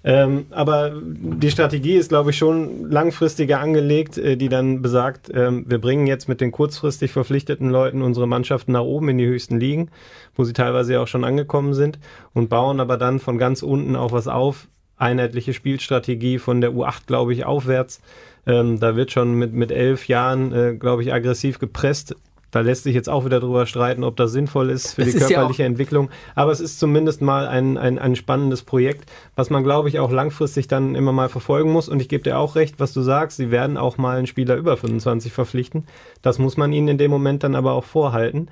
[0.08, 5.64] Ähm, aber die Strategie ist, glaube ich, schon langfristiger angelegt, äh, die dann besagt, ähm,
[5.66, 9.58] wir bringen jetzt mit den kurzfristig verpflichteten Leuten unsere Mannschaften nach oben in die höchsten
[9.58, 9.90] Ligen,
[10.36, 11.98] wo sie teilweise auch schon angekommen sind
[12.34, 14.68] und bauen aber dann von ganz unten auch was auf.
[14.96, 18.00] Einheitliche Spielstrategie von der U8, glaube ich, aufwärts.
[18.46, 22.14] Ähm, da wird schon mit, mit elf Jahren, äh, glaube ich, aggressiv gepresst
[22.56, 25.18] da lässt sich jetzt auch wieder drüber streiten, ob das sinnvoll ist für das die
[25.18, 26.08] ist körperliche ja Entwicklung.
[26.34, 30.10] Aber es ist zumindest mal ein, ein, ein spannendes Projekt, was man, glaube ich, auch
[30.10, 31.86] langfristig dann immer mal verfolgen muss.
[31.90, 33.36] Und ich gebe dir auch recht, was du sagst.
[33.36, 35.84] Sie werden auch mal einen Spieler über 25 verpflichten.
[36.22, 38.48] Das muss man ihnen in dem Moment dann aber auch vorhalten.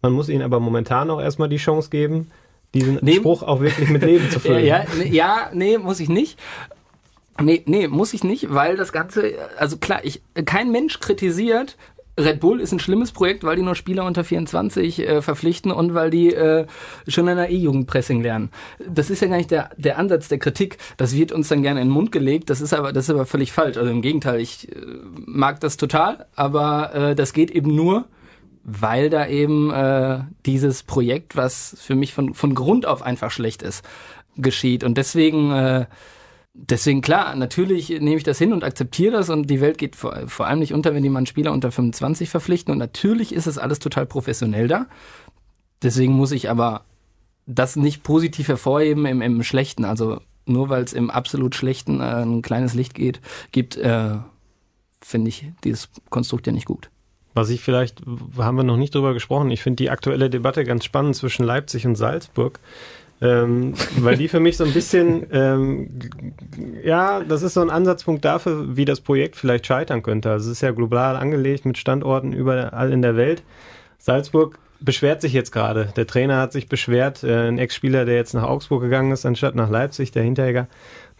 [0.00, 2.30] Man muss ihnen aber momentan auch erstmal die Chance geben,
[2.72, 3.16] diesen nee.
[3.16, 4.64] Spruch auch wirklich mit Leben zu füllen.
[4.64, 6.38] ja, ja, nee, muss ich nicht.
[7.40, 11.76] Nee, nee, muss ich nicht, weil das Ganze, also klar, ich, kein Mensch kritisiert,
[12.20, 15.94] Red Bull ist ein schlimmes Projekt, weil die nur Spieler unter 24 äh, verpflichten und
[15.94, 16.66] weil die äh,
[17.08, 18.50] schon in der E-Jugendpressing lernen.
[18.88, 20.78] Das ist ja gar nicht der, der Ansatz der Kritik.
[20.96, 22.50] Das wird uns dann gerne in den Mund gelegt.
[22.50, 23.76] Das ist aber, das ist aber völlig falsch.
[23.76, 24.76] Also im Gegenteil, ich äh,
[25.14, 28.06] mag das total, aber äh, das geht eben nur,
[28.62, 33.62] weil da eben äh, dieses Projekt, was für mich von, von Grund auf einfach schlecht
[33.62, 33.84] ist,
[34.36, 34.84] geschieht.
[34.84, 35.86] Und deswegen äh,
[36.52, 40.26] Deswegen klar, natürlich nehme ich das hin und akzeptiere das und die Welt geht vor,
[40.26, 43.46] vor allem nicht unter, wenn die mal einen Spieler unter 25 verpflichten und natürlich ist
[43.46, 44.86] es alles total professionell da.
[45.82, 46.84] Deswegen muss ich aber
[47.46, 49.84] das nicht positiv hervorheben im, im Schlechten.
[49.84, 53.20] Also nur weil es im absolut Schlechten äh, ein kleines Licht geht,
[53.52, 54.16] gibt, äh,
[55.00, 56.90] finde ich dieses Konstrukt ja nicht gut.
[57.32, 58.02] Was ich vielleicht,
[58.38, 61.86] haben wir noch nicht drüber gesprochen, ich finde die aktuelle Debatte ganz spannend zwischen Leipzig
[61.86, 62.58] und Salzburg.
[63.22, 65.90] Ähm, weil die für mich so ein bisschen, ähm,
[66.82, 70.30] ja, das ist so ein Ansatzpunkt dafür, wie das Projekt vielleicht scheitern könnte.
[70.30, 73.42] Also es ist ja global angelegt mit Standorten überall in der Welt.
[73.98, 75.92] Salzburg beschwert sich jetzt gerade.
[75.96, 79.54] Der Trainer hat sich beschwert, äh, ein Ex-Spieler, der jetzt nach Augsburg gegangen ist, anstatt
[79.54, 80.66] nach Leipzig, der Hinterjäger,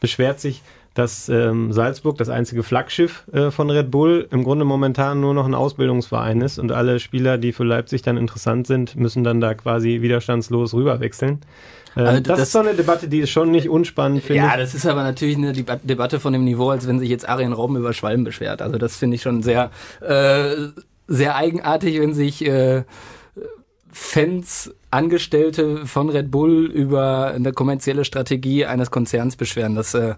[0.00, 0.62] beschwert sich,
[0.94, 5.46] dass ähm, Salzburg, das einzige Flaggschiff äh, von Red Bull, im Grunde momentan nur noch
[5.46, 9.54] ein Ausbildungsverein ist und alle Spieler, die für Leipzig dann interessant sind, müssen dann da
[9.54, 11.40] quasi widerstandslos rüberwechseln.
[11.96, 14.46] Ähm, also das, das, ist so eine Debatte, die ist schon nicht unspannend, finde ja,
[14.46, 14.52] ich.
[14.52, 17.52] Ja, das ist aber natürlich eine Debatte von dem Niveau, als wenn sich jetzt Arjen
[17.52, 18.60] Robben über Schwalben beschwert.
[18.60, 20.54] Also das finde ich schon sehr, äh,
[21.06, 22.82] sehr eigenartig, wenn sich äh,
[23.92, 29.76] Fans, Angestellte von Red Bull über eine kommerzielle Strategie eines Konzerns beschweren.
[29.76, 30.14] Das, äh,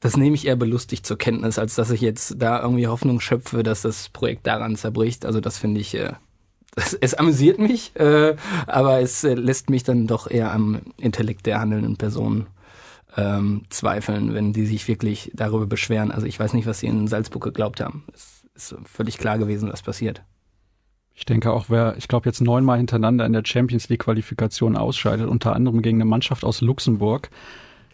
[0.00, 3.62] das nehme ich eher belustigt zur Kenntnis, als dass ich jetzt da irgendwie Hoffnung schöpfe,
[3.62, 5.24] dass das Projekt daran zerbricht.
[5.24, 6.12] Also das finde ich, äh,
[6.74, 11.46] das, es amüsiert mich, äh, aber es äh, lässt mich dann doch eher am Intellekt
[11.46, 12.46] der handelnden Personen
[13.16, 16.10] ähm, zweifeln, wenn die sich wirklich darüber beschweren.
[16.10, 18.04] Also ich weiß nicht, was sie in Salzburg geglaubt haben.
[18.14, 20.22] Es ist völlig klar gewesen, was passiert.
[21.14, 25.26] Ich denke auch, wer, ich glaube, jetzt neunmal hintereinander in der Champions League Qualifikation ausscheidet,
[25.28, 27.30] unter anderem gegen eine Mannschaft aus Luxemburg,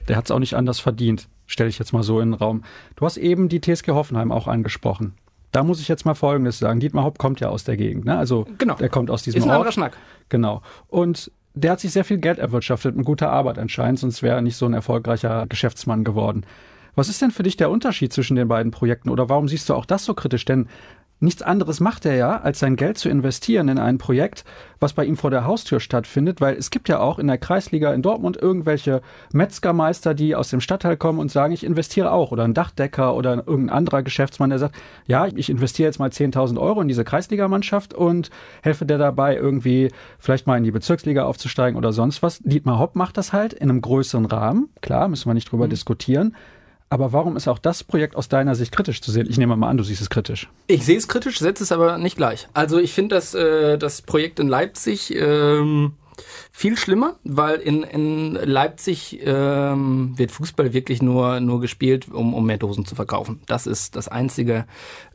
[0.08, 2.62] der hat es auch nicht anders verdient, stelle ich jetzt mal so in den Raum.
[2.96, 5.14] Du hast eben die TSG Hoffenheim auch angesprochen.
[5.50, 6.80] Da muss ich jetzt mal Folgendes sagen.
[6.80, 8.16] Dietmar Hopp kommt ja aus der Gegend, ne?
[8.16, 8.74] Also, genau.
[8.76, 9.74] der kommt aus diesem Ist ein Ort.
[9.74, 9.96] Schnack.
[10.30, 10.62] Genau.
[10.88, 14.42] Und der hat sich sehr viel Geld erwirtschaftet mit guter Arbeit anscheinend, sonst wäre er
[14.42, 16.46] nicht so ein erfolgreicher Geschäftsmann geworden.
[16.94, 19.74] Was ist denn für dich der Unterschied zwischen den beiden Projekten oder warum siehst du
[19.74, 20.44] auch das so kritisch?
[20.44, 20.68] Denn
[21.22, 24.44] Nichts anderes macht er ja, als sein Geld zu investieren in ein Projekt,
[24.80, 27.94] was bei ihm vor der Haustür stattfindet, weil es gibt ja auch in der Kreisliga
[27.94, 32.42] in Dortmund irgendwelche Metzgermeister, die aus dem Stadtteil kommen und sagen, ich investiere auch oder
[32.42, 34.74] ein Dachdecker oder irgendein anderer Geschäftsmann, der sagt,
[35.06, 38.30] ja, ich investiere jetzt mal 10.000 Euro in diese Kreisligamannschaft und
[38.60, 42.40] helfe der dabei irgendwie vielleicht mal in die Bezirksliga aufzusteigen oder sonst was.
[42.40, 45.70] Dietmar Hopp macht das halt in einem größeren Rahmen, klar, müssen wir nicht drüber mhm.
[45.70, 46.34] diskutieren.
[46.92, 49.26] Aber warum ist auch das Projekt aus deiner Sicht kritisch zu sehen?
[49.26, 50.50] Ich nehme mal an, du siehst es kritisch.
[50.66, 52.48] Ich sehe es kritisch, setze es aber nicht gleich.
[52.52, 55.92] Also ich finde das, äh, das Projekt in Leipzig ähm,
[56.50, 62.44] viel schlimmer, weil in, in Leipzig ähm, wird Fußball wirklich nur, nur gespielt, um, um
[62.44, 63.40] mehr Dosen zu verkaufen.
[63.46, 64.66] Das ist das einzige,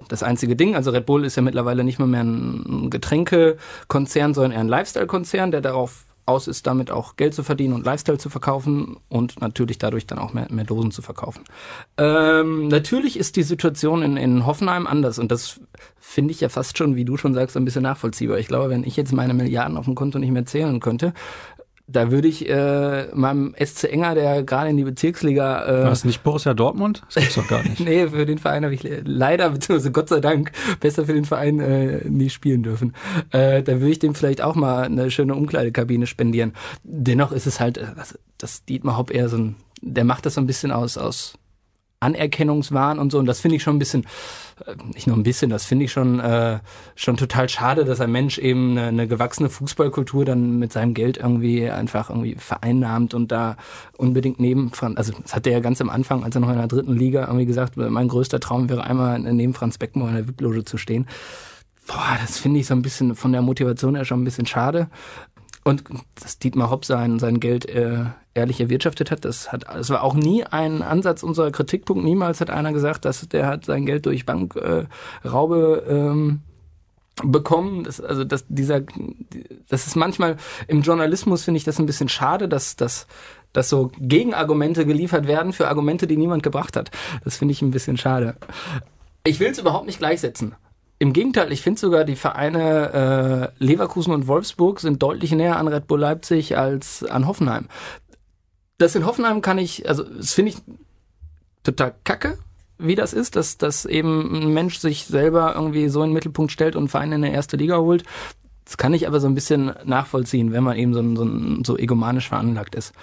[0.08, 0.76] das einzige Ding.
[0.76, 5.52] Also Red Bull ist ja mittlerweile nicht mehr, mehr ein Getränkekonzern, sondern eher ein Lifestyle-Konzern,
[5.52, 9.78] der darauf aus ist, damit auch Geld zu verdienen und Lifestyle zu verkaufen und natürlich
[9.78, 11.44] dadurch dann auch mehr, mehr Dosen zu verkaufen.
[11.98, 15.60] Ähm, natürlich ist die Situation in, in Hoffenheim anders und das
[16.00, 18.40] finde ich ja fast schon, wie du schon sagst, ein bisschen nachvollziehbar.
[18.40, 21.14] Ich glaube, wenn ich jetzt meine Milliarden auf dem Konto nicht mehr zählen könnte,
[21.88, 25.66] da würde ich äh, meinem SC Enger, der gerade in die Bezirksliga.
[25.66, 27.02] Äh, War es nicht Borussia Dortmund?
[27.06, 27.80] Das gibt's doch gar nicht.
[27.86, 31.62] nee, für den Verein habe ich leider, beziehungsweise Gott sei Dank, besser für den Verein
[31.62, 32.94] äh, nie spielen dürfen.
[33.32, 36.54] Äh, da würde ich dem vielleicht auch mal eine schöne Umkleidekabine spendieren.
[36.84, 40.42] Dennoch ist es halt, also, das Dietmar Hopp eher so ein, der macht das so
[40.42, 41.38] ein bisschen aus, aus
[42.00, 43.20] Anerkennungswahn und so.
[43.20, 44.06] Und das finde ich schon ein bisschen,
[44.66, 46.60] äh, nicht nur ein bisschen, das finde ich schon, äh,
[46.96, 51.18] schon total schade, dass ein Mensch eben eine, eine gewachsene Fußballkultur dann mit seinem Geld
[51.18, 53.58] irgendwie einfach irgendwie vereinnahmt und da
[53.98, 56.58] unbedingt neben Franz, also das hat er ja ganz am Anfang, als er noch in
[56.58, 60.28] der dritten Liga irgendwie gesagt, mein größter Traum wäre einmal neben Franz Beckenbauer in der
[60.28, 61.08] VIP-Loge zu stehen.
[61.88, 64.90] Boah, das finde ich so ein bisschen von der Motivation her schon ein bisschen schade.
[65.64, 65.84] Und
[66.16, 68.06] dass Dietmar Hopp sein, sein Geld äh,
[68.38, 72.04] ehrlich erwirtschaftet hat, das hat, das war auch nie ein Ansatz unserer Kritikpunkt.
[72.04, 76.42] Niemals hat einer gesagt, dass der hat sein Geld durch Bankraube äh, ähm,
[77.24, 77.84] bekommen.
[77.84, 78.82] Das, also dass dieser,
[79.70, 83.08] das ist manchmal im Journalismus finde ich das ein bisschen schade, dass, dass,
[83.54, 86.92] dass so Gegenargumente geliefert werden für Argumente, die niemand gebracht hat.
[87.24, 88.36] Das finde ich ein bisschen schade.
[89.24, 90.56] Ich will es überhaupt nicht gleichsetzen.
[91.00, 95.68] Im Gegenteil, ich finde sogar, die Vereine äh, Leverkusen und Wolfsburg sind deutlich näher an
[95.68, 97.68] Red Bull Leipzig als an Hoffenheim.
[98.78, 100.58] Das in Hoffenheim kann ich, also das finde ich
[101.64, 102.38] total kacke,
[102.78, 106.52] wie das ist, dass, dass eben ein Mensch sich selber irgendwie so in den Mittelpunkt
[106.52, 108.04] stellt und einen Verein in der erste Liga holt.
[108.66, 112.28] Das kann ich aber so ein bisschen nachvollziehen, wenn man eben so, so, so egomanisch
[112.28, 112.94] veranlagt ist.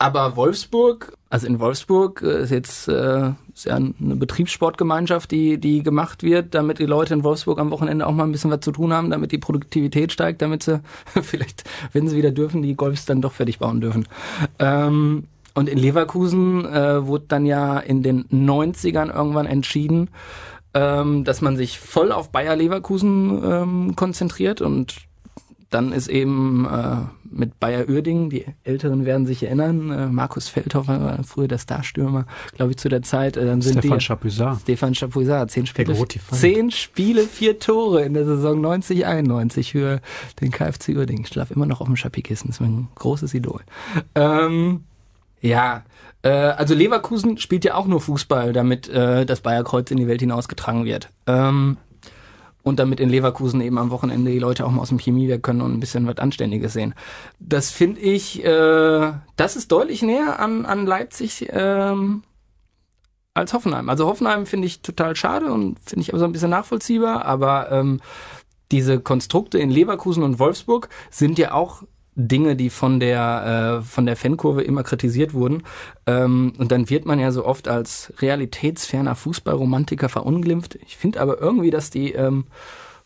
[0.00, 5.82] Aber Wolfsburg, also in Wolfsburg äh, ist jetzt äh, ist ja eine Betriebssportgemeinschaft, die, die
[5.82, 8.72] gemacht wird, damit die Leute in Wolfsburg am Wochenende auch mal ein bisschen was zu
[8.72, 10.80] tun haben, damit die Produktivität steigt, damit sie
[11.22, 14.08] vielleicht, wenn sie wieder dürfen, die Golfs dann doch fertig bauen dürfen.
[14.58, 20.08] Ähm, und in Leverkusen äh, wurde dann ja in den 90ern irgendwann entschieden,
[20.72, 25.09] ähm, dass man sich voll auf Bayer Leverkusen ähm, konzentriert und
[25.70, 26.96] dann ist eben äh,
[27.30, 32.26] mit Bayer Uerdingen, die Älteren werden sich erinnern, äh, Markus Feldhofer war früher der Starstürmer,
[32.56, 33.36] glaube ich, zu der Zeit.
[33.36, 34.60] Äh, dann sind Stefan die, Chapuisat.
[34.62, 35.94] Stefan Chapuisat, zehn Spiele,
[36.32, 40.00] zehn Spiele, vier Tore in der Saison 90, 91 für
[40.40, 41.22] den KFC Uerdingen.
[41.22, 43.60] Ich schlafe immer noch auf dem Chapikissen, das ist mein großes Idol.
[44.16, 44.84] Ähm,
[45.40, 45.84] ja,
[46.22, 50.20] äh, also Leverkusen spielt ja auch nur Fußball, damit äh, das Bayerkreuz in die Welt
[50.20, 51.10] hinausgetragen wird.
[51.26, 51.76] Ähm,
[52.62, 55.60] und damit in Leverkusen eben am Wochenende die Leute auch mal aus dem Chemiewerk können
[55.60, 56.94] und ein bisschen was Anständiges sehen.
[57.38, 62.22] Das finde ich, äh, das ist deutlich näher an, an Leipzig ähm,
[63.34, 63.88] als Hoffenheim.
[63.88, 67.70] Also Hoffenheim finde ich total schade und finde ich aber so ein bisschen nachvollziehbar, aber
[67.70, 68.00] ähm,
[68.70, 71.82] diese Konstrukte in Leverkusen und Wolfsburg sind ja auch
[72.14, 75.62] Dinge, die von der äh, von der Fankurve immer kritisiert wurden.
[76.06, 80.76] Ähm, und dann wird man ja so oft als realitätsferner Fußballromantiker verunglimpft.
[80.86, 82.46] Ich finde aber irgendwie, dass die ähm,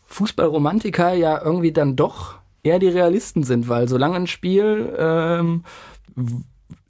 [0.05, 5.63] Fußballromantiker ja irgendwie dann doch eher die Realisten sind, weil solange ein Spiel ähm,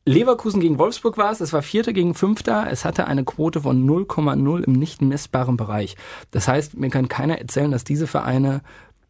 [0.08, 3.90] Leverkusen gegen Wolfsburg war es, es war Vierter gegen Fünfter, es hatte eine Quote von
[3.90, 5.96] 0,0 im nicht messbaren Bereich.
[6.30, 8.62] Das heißt, mir kann keiner erzählen, dass diese Vereine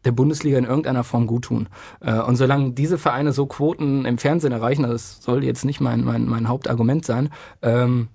[0.06, 1.68] der Bundesliga in irgendeiner Form gut tun.
[2.00, 6.04] Äh, und solange diese Vereine so Quoten im Fernsehen erreichen, das soll jetzt nicht mein,
[6.04, 7.28] mein, mein Hauptargument sein,
[7.60, 8.08] ähm,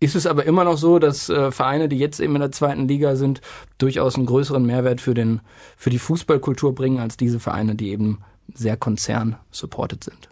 [0.00, 2.86] ist es aber immer noch so, dass äh, Vereine, die jetzt eben in der zweiten
[2.86, 3.40] Liga sind,
[3.78, 5.40] durchaus einen größeren Mehrwert für, den,
[5.76, 8.18] für die Fußballkultur bringen, als diese Vereine, die eben
[8.54, 10.27] sehr konzern-supported sind.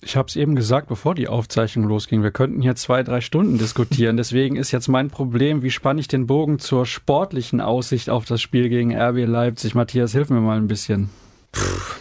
[0.00, 2.22] Ich habe es eben gesagt, bevor die Aufzeichnung losging.
[2.22, 4.16] Wir könnten hier zwei, drei Stunden diskutieren.
[4.16, 8.40] Deswegen ist jetzt mein Problem, wie spanne ich den Bogen zur sportlichen Aussicht auf das
[8.40, 9.74] Spiel gegen RB Leipzig?
[9.74, 11.10] Matthias, hilf mir mal ein bisschen.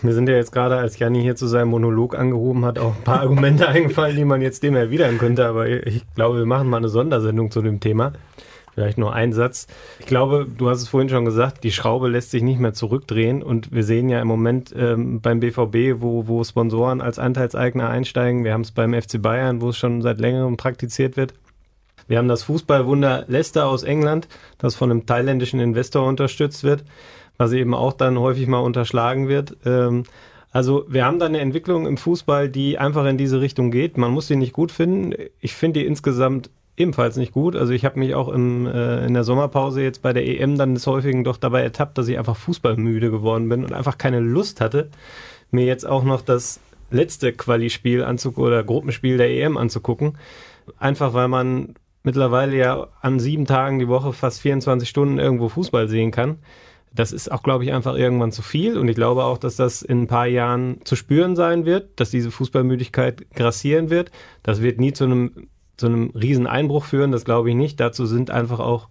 [0.03, 3.03] Mir sind ja jetzt gerade, als Janni hier zu seinem Monolog angehoben hat, auch ein
[3.03, 5.47] paar Argumente eingefallen, die man jetzt dem erwidern könnte.
[5.47, 8.13] Aber ich glaube, wir machen mal eine Sondersendung zu dem Thema.
[8.77, 9.65] Vielleicht nur ein Satz.
[9.97, 13.41] Ich glaube, du hast es vorhin schon gesagt, die Schraube lässt sich nicht mehr zurückdrehen
[13.41, 18.43] und wir sehen ja im Moment ähm, beim BVB, wo, wo Sponsoren als Anteilseigner einsteigen.
[18.43, 21.33] Wir haben es beim FC Bayern, wo es schon seit längerem praktiziert wird.
[22.07, 24.27] Wir haben das Fußballwunder Leicester aus England,
[24.59, 26.83] das von einem thailändischen Investor unterstützt wird,
[27.39, 29.57] was eben auch dann häufig mal unterschlagen wird.
[29.65, 30.03] Ähm,
[30.51, 33.97] also wir haben da eine Entwicklung im Fußball, die einfach in diese Richtung geht.
[33.97, 35.15] Man muss sie nicht gut finden.
[35.39, 37.55] Ich finde die insgesamt ebenfalls nicht gut.
[37.55, 40.75] Also ich habe mich auch im, äh, in der Sommerpause jetzt bei der EM dann
[40.75, 44.61] des Häufigen doch dabei ertappt, dass ich einfach fußballmüde geworden bin und einfach keine Lust
[44.61, 44.89] hatte,
[45.49, 46.59] mir jetzt auch noch das
[46.91, 50.17] letzte Quali-Spiel anzugucken oder Gruppenspiel der EM anzugucken.
[50.77, 55.89] Einfach weil man mittlerweile ja an sieben Tagen die Woche fast 24 Stunden irgendwo Fußball
[55.89, 56.37] sehen kann.
[56.93, 58.77] Das ist auch, glaube ich, einfach irgendwann zu viel.
[58.77, 62.11] Und ich glaube auch, dass das in ein paar Jahren zu spüren sein wird, dass
[62.11, 64.11] diese Fußballmüdigkeit grassieren wird.
[64.41, 67.79] Das wird nie zu einem zu einem riesen Einbruch führen, das glaube ich nicht.
[67.79, 68.89] Dazu sind einfach auch,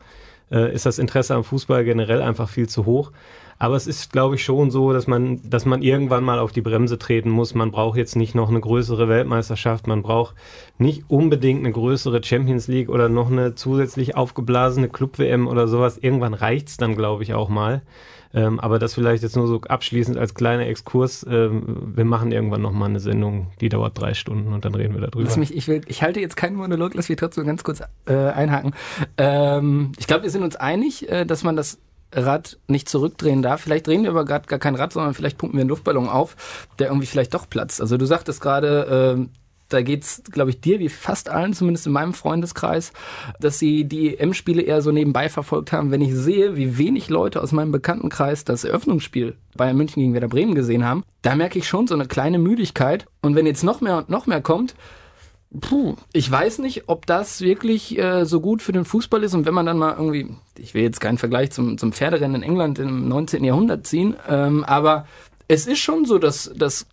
[0.51, 3.13] äh, ist das Interesse am Fußball generell einfach viel zu hoch.
[3.59, 6.61] Aber es ist, glaube ich, schon so, dass man, dass man irgendwann mal auf die
[6.61, 7.55] Bremse treten muss.
[7.55, 10.35] Man braucht jetzt nicht noch eine größere Weltmeisterschaft, man braucht
[10.79, 15.97] nicht unbedingt eine größere Champions League oder noch eine zusätzlich aufgeblasene Club-WM oder sowas.
[15.97, 17.83] Irgendwann reicht's dann, glaube ich, auch mal.
[18.37, 21.25] Ähm, aber das vielleicht jetzt nur so abschließend als kleiner Exkurs.
[21.29, 25.01] Ähm, wir machen irgendwann nochmal eine Sendung, die dauert drei Stunden und dann reden wir
[25.01, 25.25] darüber.
[25.25, 28.15] Lass mich, ich, will, ich halte jetzt keinen Monolog, lass mich trotzdem ganz kurz äh,
[28.15, 28.75] einhaken.
[29.17, 31.79] Ähm, ich glaube, wir sind uns einig, äh, dass man das
[32.13, 33.63] Rad nicht zurückdrehen darf.
[33.63, 36.69] Vielleicht drehen wir aber gerade gar kein Rad, sondern vielleicht pumpen wir einen Luftballon auf,
[36.79, 37.81] der irgendwie vielleicht doch platzt.
[37.81, 39.29] Also du sagtest gerade, äh,
[39.69, 42.93] da geht's, glaube ich, dir wie fast allen, zumindest in meinem Freundeskreis,
[43.41, 45.91] dass sie die EM-Spiele eher so nebenbei verfolgt haben.
[45.91, 50.29] Wenn ich sehe, wie wenig Leute aus meinem Bekanntenkreis das Eröffnungsspiel Bayern München gegen Werder
[50.29, 53.07] Bremen gesehen haben, da merke ich schon so eine kleine Müdigkeit.
[53.23, 54.75] Und wenn jetzt noch mehr und noch mehr kommt,
[55.61, 59.33] Puh, ich weiß nicht, ob das wirklich äh, so gut für den Fußball ist.
[59.33, 62.49] Und wenn man dann mal irgendwie, ich will jetzt keinen Vergleich zum, zum Pferderennen in
[62.49, 63.45] England im 19.
[63.45, 65.07] Jahrhundert ziehen, ähm, aber
[65.49, 66.87] es ist schon so, dass, dass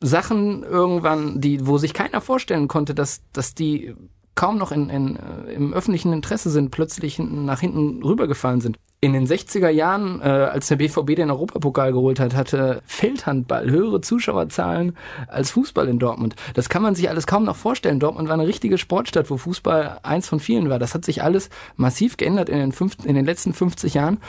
[0.00, 3.94] Sachen irgendwann, die, wo sich keiner vorstellen konnte, dass, dass die
[4.34, 8.78] kaum noch in, in, äh, im öffentlichen Interesse sind, plötzlich nach hinten rübergefallen sind.
[9.02, 14.00] In den 60er Jahren, äh, als der BVB den Europapokal geholt hat, hatte Feldhandball höhere
[14.00, 16.36] Zuschauerzahlen als Fußball in Dortmund.
[16.54, 18.00] Das kann man sich alles kaum noch vorstellen.
[18.00, 20.78] Dortmund war eine richtige Sportstadt, wo Fußball eins von vielen war.
[20.78, 24.20] Das hat sich alles massiv geändert in den, fünf, in den letzten 50 Jahren.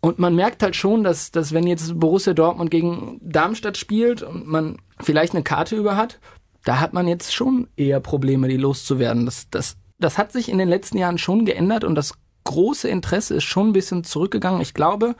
[0.00, 4.46] Und man merkt halt schon, dass, dass wenn jetzt Borussia Dortmund gegen Darmstadt spielt und
[4.46, 6.20] man vielleicht eine Karte über hat,
[6.64, 9.26] da hat man jetzt schon eher Probleme, die loszuwerden.
[9.26, 13.34] Das, das, das hat sich in den letzten Jahren schon geändert und das große Interesse
[13.34, 14.60] ist schon ein bisschen zurückgegangen.
[14.60, 15.16] Ich glaube,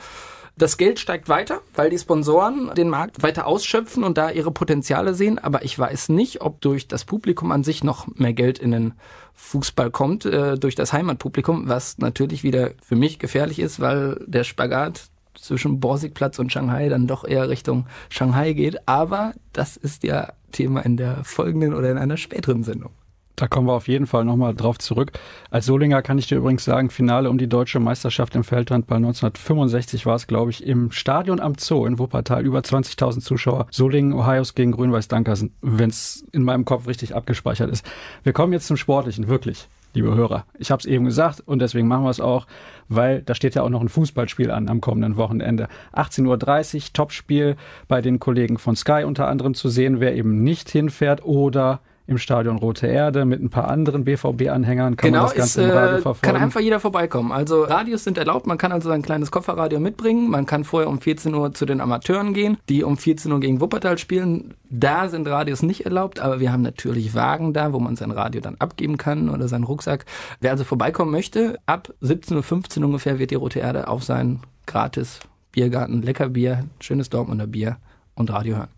[0.58, 5.14] das Geld steigt weiter, weil die Sponsoren den Markt weiter ausschöpfen und da ihre Potenziale
[5.14, 5.38] sehen.
[5.38, 8.94] Aber ich weiß nicht, ob durch das Publikum an sich noch mehr Geld in den
[9.34, 14.44] Fußball kommt, äh, durch das Heimatpublikum, was natürlich wieder für mich gefährlich ist, weil der
[14.44, 18.88] Spagat zwischen Borsigplatz und Shanghai dann doch eher Richtung Shanghai geht.
[18.88, 22.90] Aber das ist ja Thema in der folgenden oder in einer späteren Sendung.
[23.38, 25.12] Da kommen wir auf jeden Fall nochmal drauf zurück.
[25.48, 30.06] Als Solinger kann ich dir übrigens sagen, Finale um die deutsche Meisterschaft im Feldhandball 1965
[30.06, 32.44] war es, glaube ich, im Stadion am Zoo in Wuppertal.
[32.44, 33.68] Über 20.000 Zuschauer.
[33.70, 37.88] Solingen, Ohios gegen Grün-Weiß Dankersen, wenn es in meinem Kopf richtig abgespeichert ist.
[38.24, 40.44] Wir kommen jetzt zum Sportlichen, wirklich, liebe Hörer.
[40.58, 42.48] Ich habe es eben gesagt und deswegen machen wir es auch,
[42.88, 45.68] weil da steht ja auch noch ein Fußballspiel an am kommenden Wochenende.
[45.94, 50.68] 18.30 Uhr, Topspiel bei den Kollegen von Sky unter anderem zu sehen, wer eben nicht
[50.70, 55.36] hinfährt oder im Stadion Rote Erde mit ein paar anderen BVB-Anhängern kann genau, man das
[55.36, 56.34] Ganze ist, im Radio äh, verfolgen.
[56.34, 57.32] Kann einfach jeder vorbeikommen.
[57.32, 60.30] Also Radios sind erlaubt, man kann also sein kleines Kofferradio mitbringen.
[60.30, 63.60] Man kann vorher um 14 Uhr zu den Amateuren gehen, die um 14 Uhr gegen
[63.60, 64.54] Wuppertal spielen.
[64.70, 68.40] Da sind Radios nicht erlaubt, aber wir haben natürlich Wagen da, wo man sein Radio
[68.40, 70.06] dann abgeben kann oder seinen Rucksack.
[70.40, 75.20] Wer also vorbeikommen möchte, ab 17.15 Uhr ungefähr wird die Rote Erde auf seinen gratis
[75.52, 77.76] Biergarten, lecker Bier, schönes Dortmunder Bier
[78.14, 78.77] und Radio hören.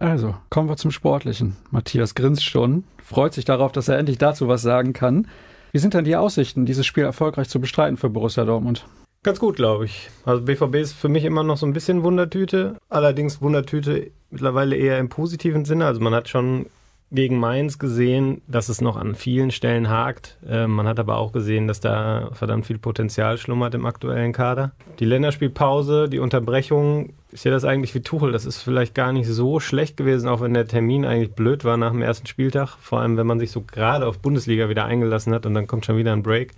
[0.00, 1.56] Also, kommen wir zum Sportlichen.
[1.70, 5.28] Matthias grinst schon, freut sich darauf, dass er endlich dazu was sagen kann.
[5.72, 8.86] Wie sind denn die Aussichten, dieses Spiel erfolgreich zu bestreiten für Borussia Dortmund?
[9.22, 10.08] Ganz gut, glaube ich.
[10.24, 12.78] Also BVB ist für mich immer noch so ein bisschen Wundertüte.
[12.88, 15.84] Allerdings Wundertüte mittlerweile eher im positiven Sinne.
[15.84, 16.66] Also man hat schon
[17.12, 20.38] gegen Mainz gesehen, dass es noch an vielen Stellen hakt.
[20.48, 24.72] Äh, man hat aber auch gesehen, dass da verdammt viel Potenzial schlummert im aktuellen Kader.
[25.00, 28.32] Die Länderspielpause, die Unterbrechung, ich sehe das eigentlich wie Tuchel.
[28.32, 31.76] Das ist vielleicht gar nicht so schlecht gewesen, auch wenn der Termin eigentlich blöd war
[31.76, 32.76] nach dem ersten Spieltag.
[32.80, 35.86] Vor allem, wenn man sich so gerade auf Bundesliga wieder eingelassen hat und dann kommt
[35.86, 36.52] schon wieder ein Break.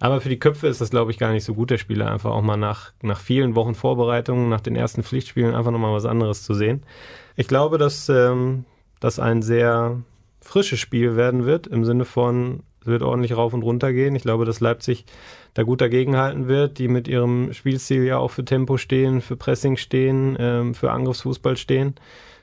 [0.00, 2.30] Aber für die Köpfe ist das, glaube ich, gar nicht so gut, der Spieler einfach
[2.30, 6.44] auch mal nach, nach vielen Wochen Vorbereitung, nach den ersten Pflichtspielen einfach nochmal was anderes
[6.44, 6.82] zu sehen.
[7.36, 8.64] Ich glaube, dass ähm,
[9.00, 10.02] das ein sehr
[10.40, 14.14] frisches Spiel werden wird, im Sinne von, es wird ordentlich rauf und runter gehen.
[14.14, 15.04] Ich glaube, dass Leipzig
[15.54, 19.76] da gut dagegenhalten wird, die mit ihrem Spielstil ja auch für Tempo stehen, für Pressing
[19.76, 21.94] stehen, ähm, für Angriffsfußball stehen.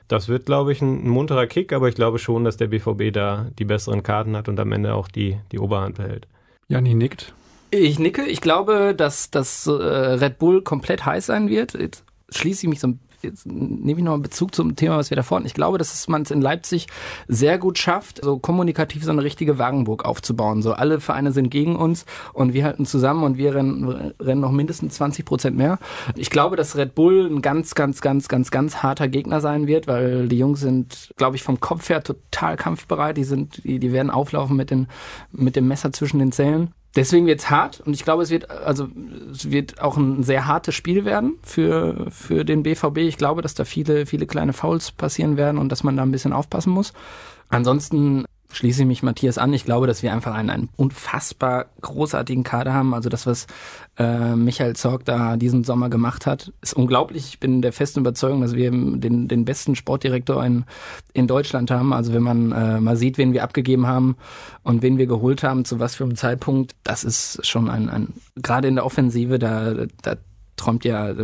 [0.08, 3.12] Das wird, glaube ich, ein, ein, munterer Kick, aber ich glaube schon, dass der BVB
[3.12, 6.28] da die besseren Karten hat und am Ende auch die, die Oberhand behält.
[6.68, 7.34] Janni nickt.
[7.70, 8.24] Ich nicke.
[8.26, 11.74] Ich glaube, dass das äh, Red Bull komplett heiß sein wird.
[11.74, 15.10] Jetzt schließe ich mich so ein jetzt nehme ich noch einen Bezug zum Thema, was
[15.10, 15.46] wir davor hatten.
[15.46, 16.86] Ich glaube, dass man es in Leipzig
[17.28, 20.62] sehr gut schafft, so kommunikativ so eine richtige Wagenburg aufzubauen.
[20.62, 24.52] So alle Vereine sind gegen uns und wir halten zusammen und wir rennen, rennen noch
[24.52, 25.78] mindestens 20 Prozent mehr.
[26.14, 29.86] Ich glaube, dass Red Bull ein ganz, ganz, ganz, ganz, ganz harter Gegner sein wird,
[29.86, 33.16] weil die Jungs sind, glaube ich, vom Kopf her total kampfbereit.
[33.16, 34.88] Die sind, die, die werden auflaufen mit den,
[35.32, 36.72] mit dem Messer zwischen den Zähnen.
[36.96, 38.88] Deswegen wird's hart und ich glaube, es wird also
[39.30, 42.98] es wird auch ein sehr hartes Spiel werden für für den BVB.
[42.98, 46.10] Ich glaube, dass da viele viele kleine Fouls passieren werden und dass man da ein
[46.10, 46.94] bisschen aufpassen muss.
[47.50, 49.52] Ansonsten schließe ich mich Matthias an.
[49.52, 52.94] Ich glaube, dass wir einfach einen, einen unfassbar großartigen Kader haben.
[52.94, 53.46] Also das, was
[53.98, 57.28] äh, Michael Zorg da diesen Sommer gemacht hat, ist unglaublich.
[57.28, 60.64] Ich bin der festen Überzeugung, dass wir den, den besten Sportdirektor in,
[61.12, 61.92] in Deutschland haben.
[61.92, 64.16] Also wenn man äh, mal sieht, wen wir abgegeben haben
[64.62, 68.14] und wen wir geholt haben, zu was für einem Zeitpunkt, das ist schon ein, ein
[68.36, 70.16] gerade in der Offensive, da, da
[70.56, 71.14] träumt ja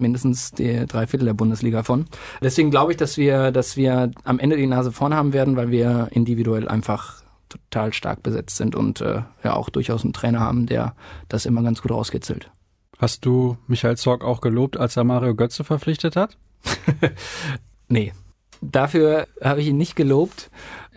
[0.00, 2.06] mindestens die drei Viertel der Bundesliga von.
[2.42, 5.70] Deswegen glaube ich, dass wir, dass wir am Ende die Nase vorne haben werden, weil
[5.70, 10.66] wir individuell einfach total stark besetzt sind und äh, ja auch durchaus einen Trainer haben,
[10.66, 10.94] der
[11.28, 12.50] das immer ganz gut rauskitzelt.
[12.98, 16.36] Hast du Michael Zorg auch gelobt, als er Mario Götze verpflichtet hat?
[17.88, 18.12] nee.
[18.60, 20.50] Dafür habe ich ihn nicht gelobt.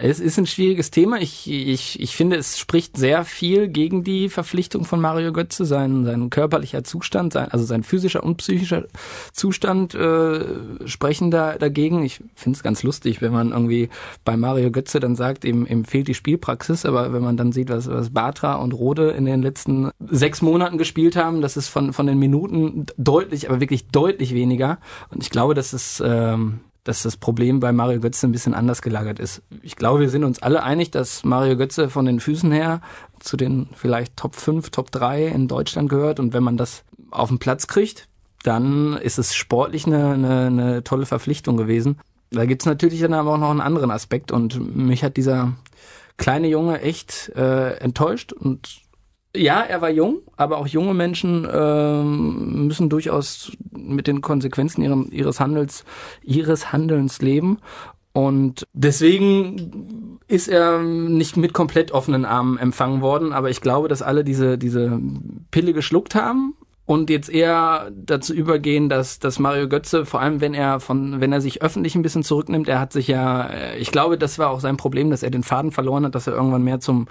[0.03, 1.21] Es ist ein schwieriges Thema.
[1.21, 5.63] Ich, ich, ich finde, es spricht sehr viel gegen die Verpflichtung von Mario Götze.
[5.63, 8.85] Sein, sein körperlicher Zustand, sein, also sein physischer und psychischer
[9.31, 10.39] Zustand äh,
[10.85, 12.03] sprechen da dagegen.
[12.03, 13.89] Ich finde es ganz lustig, wenn man irgendwie
[14.25, 16.85] bei Mario Götze dann sagt, ihm, ihm fehlt die Spielpraxis.
[16.85, 20.79] Aber wenn man dann sieht, was, was Batra und Rode in den letzten sechs Monaten
[20.79, 24.79] gespielt haben, das ist von, von den Minuten deutlich, aber wirklich deutlich weniger.
[25.11, 26.01] Und ich glaube, dass es...
[26.03, 29.43] Ähm, dass das Problem bei Mario Götze ein bisschen anders gelagert ist.
[29.61, 32.81] Ich glaube, wir sind uns alle einig, dass Mario Götze von den Füßen her
[33.19, 36.19] zu den vielleicht Top 5, Top 3 in Deutschland gehört.
[36.19, 38.07] Und wenn man das auf den Platz kriegt,
[38.43, 41.99] dann ist es sportlich eine, eine, eine tolle Verpflichtung gewesen.
[42.31, 44.31] Da gibt's natürlich dann aber auch noch einen anderen Aspekt.
[44.31, 45.53] Und mich hat dieser
[46.17, 48.80] kleine Junge echt äh, enttäuscht und
[49.35, 55.07] ja, er war jung, aber auch junge Menschen ähm, müssen durchaus mit den Konsequenzen ihrem,
[55.11, 55.85] ihres Handels,
[56.23, 57.59] ihres Handelns leben.
[58.13, 63.31] Und deswegen ist er nicht mit komplett offenen Armen empfangen worden.
[63.31, 64.99] Aber ich glaube, dass alle diese, diese
[65.49, 66.55] Pille geschluckt haben
[66.85, 71.31] und jetzt eher dazu übergehen, dass, dass Mario Götze, vor allem wenn er von, wenn
[71.31, 74.59] er sich öffentlich ein bisschen zurücknimmt, er hat sich ja, ich glaube, das war auch
[74.59, 77.07] sein Problem, dass er den Faden verloren hat, dass er irgendwann mehr zum,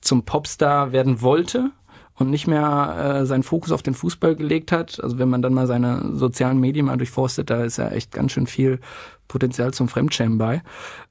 [0.00, 1.70] zum Popstar werden wollte
[2.18, 5.02] und nicht mehr äh, seinen Fokus auf den Fußball gelegt hat.
[5.02, 8.32] Also wenn man dann mal seine sozialen Medien mal durchforstet, da ist ja echt ganz
[8.32, 8.80] schön viel
[9.28, 10.62] Potenzial zum Fremdschämen bei.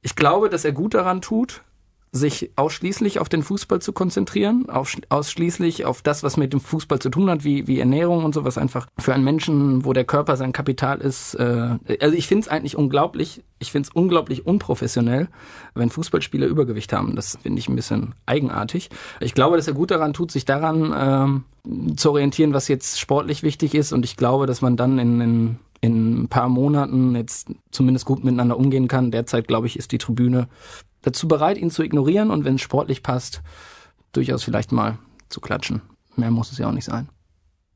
[0.02, 1.62] Ich glaube, dass er gut daran tut,
[2.12, 7.00] sich ausschließlich auf den Fußball zu konzentrieren, auf, ausschließlich auf das, was mit dem Fußball
[7.00, 10.06] zu tun hat, wie, wie Ernährung und so, was einfach für einen Menschen, wo der
[10.06, 11.36] Körper sein Kapital ist.
[11.36, 15.28] Äh, also ich finde es eigentlich unglaublich, ich finde es unglaublich unprofessionell,
[15.76, 17.16] wenn Fußballspieler Übergewicht haben.
[17.16, 18.90] Das finde ich ein bisschen eigenartig.
[19.20, 23.44] Ich glaube, dass er gut daran tut, sich daran ähm, zu orientieren, was jetzt sportlich
[23.44, 23.92] wichtig ist.
[23.92, 28.24] Und ich glaube, dass man dann in, in in ein paar Monaten jetzt zumindest gut
[28.24, 29.12] miteinander umgehen kann.
[29.12, 30.48] Derzeit, glaube ich, ist die Tribüne
[31.02, 33.42] dazu bereit, ihn zu ignorieren und wenn es sportlich passt,
[34.12, 34.98] durchaus vielleicht mal
[35.30, 35.82] zu klatschen.
[36.16, 37.10] Mehr muss es ja auch nicht sein.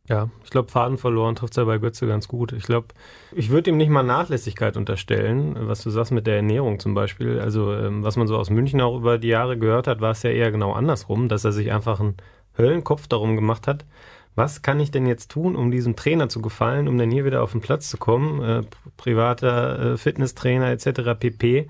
[0.10, 2.52] Ja, ich glaube, Faden verloren trifft er bei Götze ganz gut.
[2.54, 2.88] Ich glaube,
[3.34, 7.40] ich würde ihm nicht mal Nachlässigkeit unterstellen, was du sagst mit der Ernährung zum Beispiel.
[7.40, 10.24] Also, ähm, was man so aus München auch über die Jahre gehört hat, war es
[10.24, 12.18] ja eher genau andersrum, dass er sich einfach einen
[12.58, 13.86] Höllenkopf darum gemacht hat,
[14.36, 17.44] was kann ich denn jetzt tun, um diesem Trainer zu gefallen, um dann hier wieder
[17.44, 18.64] auf den Platz zu kommen, äh,
[18.98, 21.20] privater äh, Fitnesstrainer etc.
[21.20, 21.70] pp.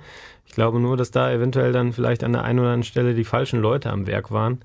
[0.51, 3.23] Ich glaube nur, dass da eventuell dann vielleicht an der einen oder anderen Stelle die
[3.23, 4.59] falschen Leute am Werk waren.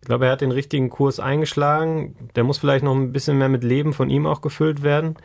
[0.00, 2.16] Ich glaube, er hat den richtigen Kurs eingeschlagen.
[2.36, 5.16] Der muss vielleicht noch ein bisschen mehr mit Leben von ihm auch gefüllt werden,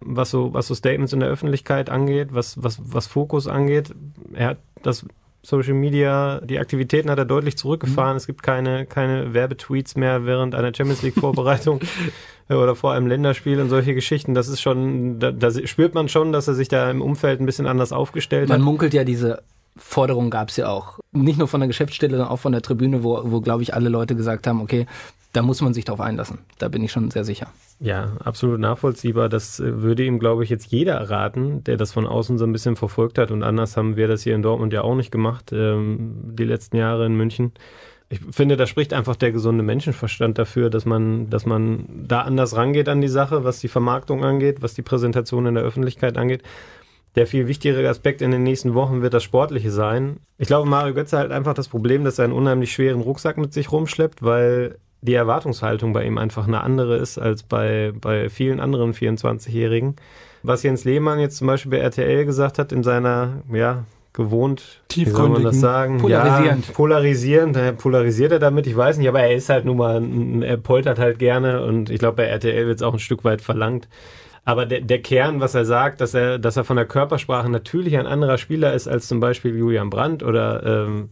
[0.00, 3.94] was so, was so Statements in der Öffentlichkeit angeht, was, was, was Fokus angeht.
[4.32, 5.06] Er hat das
[5.42, 8.14] Social Media, die Aktivitäten hat er deutlich zurückgefahren.
[8.14, 8.16] Mhm.
[8.16, 11.78] Es gibt keine, keine Werbetweets mehr während einer Champions League Vorbereitung
[12.48, 14.34] oder vor einem Länderspiel und solche Geschichten.
[14.34, 17.46] Das ist schon, da, da spürt man schon, dass er sich da im Umfeld ein
[17.46, 18.58] bisschen anders aufgestellt man hat.
[18.58, 19.44] Man munkelt ja diese
[19.80, 20.98] Forderung gab es ja auch.
[21.12, 23.88] Nicht nur von der Geschäftsstelle, sondern auch von der Tribüne, wo, wo glaube ich, alle
[23.88, 24.86] Leute gesagt haben, okay,
[25.32, 26.38] da muss man sich drauf einlassen.
[26.58, 27.48] Da bin ich schon sehr sicher.
[27.78, 29.28] Ja, absolut nachvollziehbar.
[29.28, 32.52] Das äh, würde ihm, glaube ich, jetzt jeder erraten, der das von außen so ein
[32.52, 33.30] bisschen verfolgt hat.
[33.30, 36.76] Und anders haben wir das hier in Dortmund ja auch nicht gemacht, ähm, die letzten
[36.76, 37.52] Jahre in München.
[38.08, 42.56] Ich finde, da spricht einfach der gesunde Menschenverstand dafür, dass man, dass man da anders
[42.56, 46.42] rangeht an die Sache, was die Vermarktung angeht, was die Präsentation in der Öffentlichkeit angeht.
[47.16, 50.20] Der viel wichtigere Aspekt in den nächsten Wochen wird das Sportliche sein.
[50.38, 53.52] Ich glaube, Mario Götze hat einfach das Problem, dass er einen unheimlich schweren Rucksack mit
[53.52, 58.60] sich rumschleppt, weil die Erwartungshaltung bei ihm einfach eine andere ist als bei, bei vielen
[58.60, 59.96] anderen 24-Jährigen.
[60.42, 65.04] Was Jens Lehmann jetzt zum Beispiel bei RTL gesagt hat in seiner, ja, gewohnt, wie
[65.04, 65.98] soll man das sagen?
[65.98, 66.66] Polarisierend.
[66.66, 70.02] Ja, polarisierend, polarisiert er damit, ich weiß nicht, aber er ist halt nun mal,
[70.42, 73.40] er poltert halt gerne und ich glaube, bei RTL wird es auch ein Stück weit
[73.40, 73.88] verlangt.
[74.44, 77.96] Aber der, der Kern, was er sagt, dass er, dass er von der Körpersprache natürlich
[77.96, 81.10] ein anderer Spieler ist als zum Beispiel Julian Brandt oder ähm,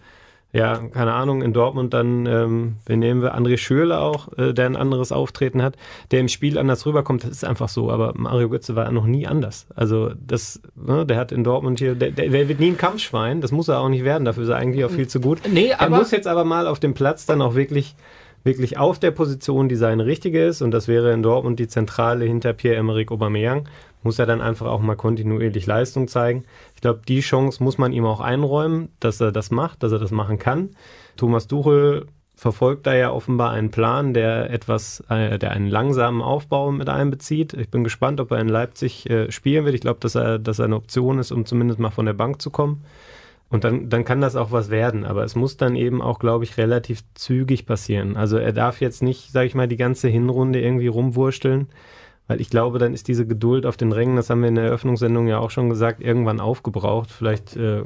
[0.50, 4.64] ja, keine Ahnung, in Dortmund dann, ähm, wir nehmen wir André Schürle auch, äh, der
[4.64, 5.76] ein anderes Auftreten hat,
[6.10, 7.90] der im Spiel anders rüberkommt, das ist einfach so.
[7.90, 9.66] Aber Mario Götze war noch nie anders.
[9.76, 13.42] Also das, ne, der hat in Dortmund hier, der, der, der wird nie ein Kampfschwein,
[13.42, 15.40] das muss er auch nicht werden, dafür ist er eigentlich auch viel zu gut.
[15.46, 17.94] Nee, aber er muss jetzt aber mal auf dem Platz dann auch wirklich
[18.48, 22.24] wirklich auf der Position, die seine richtige ist, und das wäre in Dortmund die Zentrale
[22.24, 23.68] hinter Pierre-Emerick Aubameyang,
[24.02, 26.44] muss er dann einfach auch mal kontinuierlich Leistung zeigen.
[26.74, 29.98] Ich glaube, die Chance muss man ihm auch einräumen, dass er das macht, dass er
[29.98, 30.70] das machen kann.
[31.16, 36.70] Thomas Duchel verfolgt da ja offenbar einen Plan, der etwas, äh, der einen langsamen Aufbau
[36.70, 37.52] mit einbezieht.
[37.52, 39.74] Ich bin gespannt, ob er in Leipzig äh, spielen wird.
[39.74, 42.40] Ich glaube, dass er, dass er eine Option ist, um zumindest mal von der Bank
[42.40, 42.84] zu kommen.
[43.50, 45.04] Und dann, dann kann das auch was werden.
[45.04, 48.16] Aber es muss dann eben auch, glaube ich, relativ zügig passieren.
[48.16, 51.68] Also er darf jetzt nicht, sage ich mal, die ganze Hinrunde irgendwie rumwursteln,
[52.26, 54.64] weil ich glaube, dann ist diese Geduld auf den Rängen, das haben wir in der
[54.64, 57.10] Eröffnungssendung ja auch schon gesagt, irgendwann aufgebraucht.
[57.10, 57.84] Vielleicht, äh,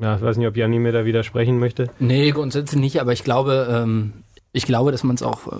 [0.00, 1.90] ja, ich weiß nicht, ob Janni mir da widersprechen möchte.
[1.98, 4.12] Nee, grundsätzlich nicht, aber ich glaube, ähm,
[4.52, 5.56] ich glaube, dass man es auch äh,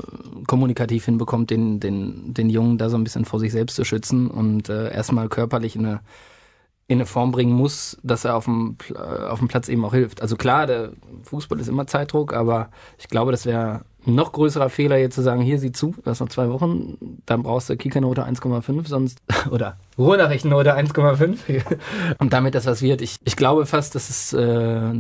[0.46, 4.30] kommunikativ hinbekommt, den, den, den Jungen da so ein bisschen vor sich selbst zu schützen
[4.30, 6.00] und äh, erstmal körperlich in eine
[6.89, 9.93] in eine Form bringen muss, dass er auf dem, äh, auf dem Platz eben auch
[9.93, 10.22] hilft.
[10.22, 10.93] Also klar, der
[11.24, 15.43] Fußball ist immer Zeitdruck, aber ich glaube, das wäre noch größerer Fehler, jetzt zu sagen,
[15.43, 19.20] hier sieh zu, du hast noch zwei Wochen, dann brauchst du Kika-Note 1,5, sonst,
[19.51, 21.62] oder Ruhrnachrichtennote 1,5
[22.18, 23.03] und damit das was wird.
[23.03, 24.93] Ich, ich glaube fast, dass es, äh,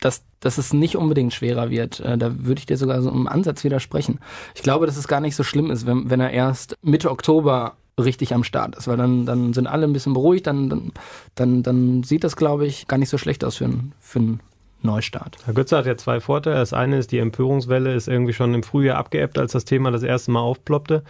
[0.00, 1.98] dass, dass es nicht unbedingt schwerer wird.
[1.98, 4.20] Äh, da würde ich dir sogar so im Ansatz widersprechen.
[4.54, 7.74] Ich glaube, dass es gar nicht so schlimm ist, wenn, wenn er erst Mitte Oktober
[7.98, 10.92] richtig am Start ist, weil dann, dann sind alle ein bisschen beruhigt, dann,
[11.34, 14.40] dann, dann, sieht das, glaube ich, gar nicht so schlecht aus für einen, für einen
[14.82, 15.38] Neustart.
[15.44, 16.56] Herr Götze hat ja zwei Vorteile.
[16.56, 20.02] Das eine ist, die Empörungswelle ist irgendwie schon im Frühjahr abgeebbt, als das Thema das
[20.02, 21.02] erste Mal aufploppte.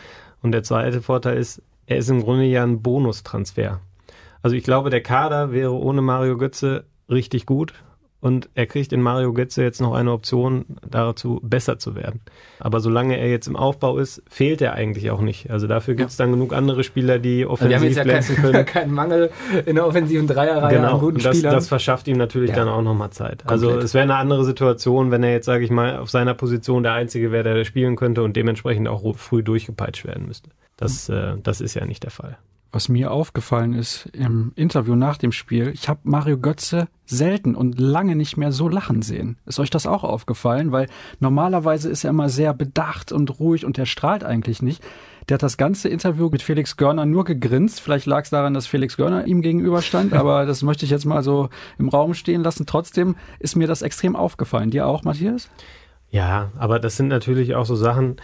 [0.42, 3.80] Und der zweite Vorteil ist, er ist im Grunde ja ein Bonustransfer.
[4.42, 7.74] Also ich glaube, der Kader wäre ohne Mario Götze richtig gut.
[8.26, 12.20] Und er kriegt in Mario Götze jetzt noch eine Option dazu, besser zu werden.
[12.58, 15.48] Aber solange er jetzt im Aufbau ist, fehlt er eigentlich auch nicht.
[15.48, 18.50] Also dafür gibt es dann genug andere Spieler, die offensiv also wir haben jetzt ja
[18.50, 19.30] kein, keinen Mangel
[19.64, 20.94] in der offensiven Dreierreihe genau.
[20.94, 21.54] an guten und das, Spielern.
[21.54, 22.56] das verschafft ihm natürlich ja.
[22.56, 23.44] dann auch nochmal Zeit.
[23.46, 23.84] Also Komplett.
[23.84, 26.94] es wäre eine andere Situation, wenn er jetzt, sage ich mal, auf seiner Position der
[26.94, 30.50] Einzige wäre, der spielen könnte und dementsprechend auch früh durchgepeitscht werden müsste.
[30.76, 31.14] Das, mhm.
[31.14, 32.38] äh, das ist ja nicht der Fall
[32.72, 37.78] was mir aufgefallen ist im Interview nach dem Spiel, ich habe Mario Götze selten und
[37.78, 39.38] lange nicht mehr so lachen sehen.
[39.46, 40.72] Ist euch das auch aufgefallen?
[40.72, 40.88] Weil
[41.20, 44.82] normalerweise ist er immer sehr bedacht und ruhig und der strahlt eigentlich nicht.
[45.28, 47.80] Der hat das ganze Interview mit Felix Görner nur gegrinst.
[47.80, 51.22] Vielleicht lag es daran, dass Felix Görner ihm gegenüberstand, aber das möchte ich jetzt mal
[51.22, 51.48] so
[51.78, 52.66] im Raum stehen lassen.
[52.66, 54.70] Trotzdem ist mir das extrem aufgefallen.
[54.70, 55.48] Dir auch, Matthias?
[56.10, 58.16] Ja, aber das sind natürlich auch so Sachen,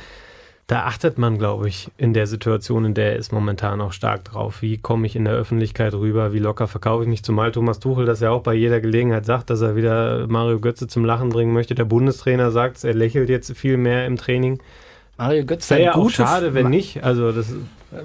[0.72, 4.24] da achtet man, glaube ich, in der Situation, in der er ist, momentan auch stark
[4.24, 4.62] drauf.
[4.62, 6.32] Wie komme ich in der Öffentlichkeit rüber?
[6.32, 7.22] Wie locker verkaufe ich mich?
[7.22, 10.88] Zumal Thomas Tuchel das ja auch bei jeder Gelegenheit sagt, dass er wieder Mario Götze
[10.88, 11.74] zum Lachen bringen möchte.
[11.74, 14.60] Der Bundestrainer sagt er lächelt jetzt viel mehr im Training.
[15.18, 17.04] Mario Götze wäre ja auch schade, wenn nicht.
[17.04, 17.52] Also das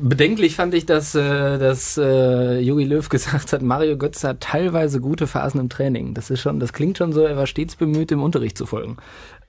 [0.02, 5.00] Bedenklich fand ich, dass, äh, dass äh, Jogi Löw gesagt hat, Mario Götze hat teilweise
[5.00, 6.14] gute Phasen im Training.
[6.14, 8.98] Das ist schon, das klingt schon so, er war stets bemüht, im Unterricht zu folgen.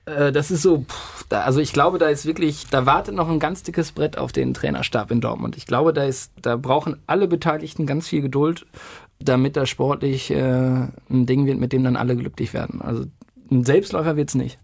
[0.09, 3.29] Äh, das ist so, pff, da, also ich glaube, da ist wirklich, da wartet noch
[3.29, 5.57] ein ganz dickes Brett auf den Trainerstab in Dortmund.
[5.57, 8.65] Ich glaube, da ist, da brauchen alle Beteiligten ganz viel Geduld,
[9.19, 12.81] damit das sportlich äh, ein Ding wird, mit dem dann alle glücklich werden.
[12.81, 13.05] Also
[13.51, 14.59] ein Selbstläufer wird's nicht.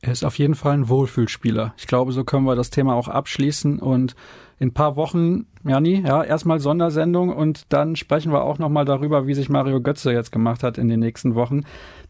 [0.00, 1.72] Er ist auf jeden Fall ein Wohlfühlspieler.
[1.78, 4.14] Ich glaube, so können wir das Thema auch abschließen und
[4.58, 9.26] in ein paar Wochen, Jani, ja, erstmal Sondersendung und dann sprechen wir auch nochmal darüber,
[9.26, 11.62] wie sich Mario Götze jetzt gemacht hat in den nächsten Wochen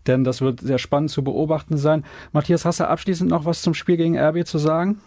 [0.07, 2.05] denn das wird sehr spannend zu beobachten sein.
[2.33, 5.01] Matthias, hast du abschließend noch was zum Spiel gegen RB zu sagen?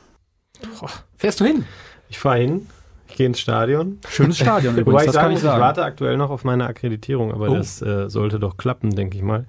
[0.79, 0.89] Boah.
[1.17, 1.65] Fährst du hin?
[2.09, 2.67] Ich fahre hin.
[3.09, 3.99] Ich gehe ins Stadion.
[4.09, 5.57] Schönes Stadion übrigens, Wobei ich das sagen, kann ich sagen.
[5.57, 7.55] Ich warte aktuell noch auf meine Akkreditierung, aber oh.
[7.55, 9.45] das äh, sollte doch klappen, denke ich mal.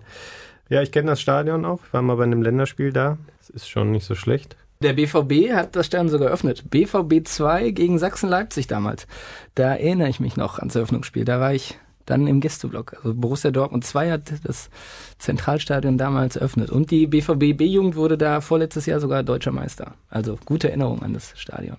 [0.69, 1.81] Ja, ich kenne das Stadion auch.
[1.87, 3.19] Ich war mal bei einem Länderspiel da.
[3.41, 4.57] Es ist schon nicht so schlecht.
[4.81, 6.71] Der BVB hat das Stadion sogar eröffnet.
[6.71, 9.07] BVB 2 gegen Sachsen-Leipzig damals.
[9.55, 11.25] Da erinnere ich mich noch ans Eröffnungsspiel.
[11.25, 11.79] Da war ich
[12.11, 12.95] dann im Gästeblock.
[12.97, 14.71] Also Borussia Dortmund 2 hat das
[15.19, 16.71] Zentralstadion damals eröffnet.
[16.71, 19.95] Und die BVB B-Jugend wurde da vorletztes Jahr sogar deutscher Meister.
[20.09, 21.77] Also gute Erinnerung an das Stadion.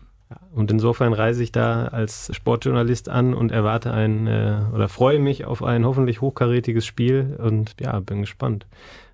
[0.53, 5.45] Und insofern reise ich da als Sportjournalist an und erwarte ein äh, oder freue mich
[5.45, 8.67] auf ein hoffentlich hochkarätiges Spiel und ja, bin gespannt,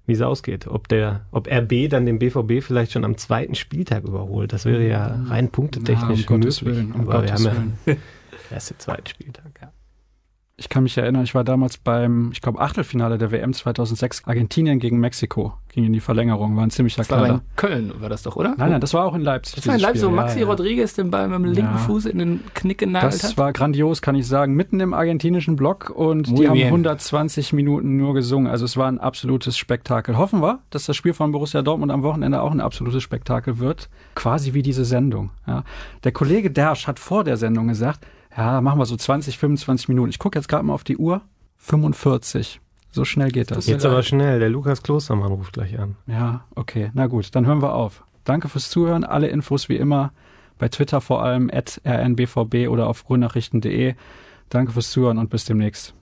[0.05, 0.67] wie es ausgeht.
[0.67, 4.51] Ob der, ob RB dann den BVB vielleicht schon am zweiten Spieltag überholt.
[4.51, 6.65] Das wäre ja rein punktetechnisch ja, um möglich.
[6.65, 7.95] Willen, um Aber Gottes wir haben ja
[8.51, 9.45] erste, zweiten Spieltag,
[10.57, 14.79] ich kann mich erinnern, ich war damals beim, ich glaube, Achtelfinale der WM 2006, Argentinien
[14.79, 17.27] gegen Mexiko, ging in die Verlängerung, war ein ziemlicher das Knaller.
[17.27, 18.55] War in Köln war das doch, oder?
[18.57, 19.55] Nein, nein, das war auch in Leipzig.
[19.55, 21.77] Das war in Leipzig, wo Maxi ja, Rodriguez den Ball mit dem linken ja.
[21.77, 23.31] Fuß in den Knick genagelt das hat.
[23.31, 26.67] Das war grandios, kann ich sagen, mitten im argentinischen Block und Muy die bien.
[26.67, 28.49] haben 120 Minuten nur gesungen.
[28.49, 30.17] Also es war ein absolutes Spektakel.
[30.17, 33.89] Hoffen wir, dass das Spiel von Borussia Dortmund am Wochenende auch ein absolutes Spektakel wird.
[34.15, 35.31] Quasi wie diese Sendung.
[35.47, 35.65] Ja.
[36.05, 40.09] Der Kollege Dersch hat vor der Sendung gesagt, ja, machen wir so 20, 25 Minuten.
[40.09, 41.21] Ich gucke jetzt gerade mal auf die Uhr.
[41.57, 42.61] 45.
[42.91, 43.67] So schnell geht das.
[43.67, 44.39] Jetzt aber schnell.
[44.39, 45.95] Der Lukas Klostermann ruft gleich an.
[46.07, 46.91] Ja, okay.
[46.93, 48.03] Na gut, dann hören wir auf.
[48.23, 49.03] Danke fürs Zuhören.
[49.03, 50.11] Alle Infos wie immer
[50.57, 53.95] bei Twitter vor allem at rnbvb oder auf grünnachrichten.de.
[54.49, 55.93] Danke fürs Zuhören und bis demnächst.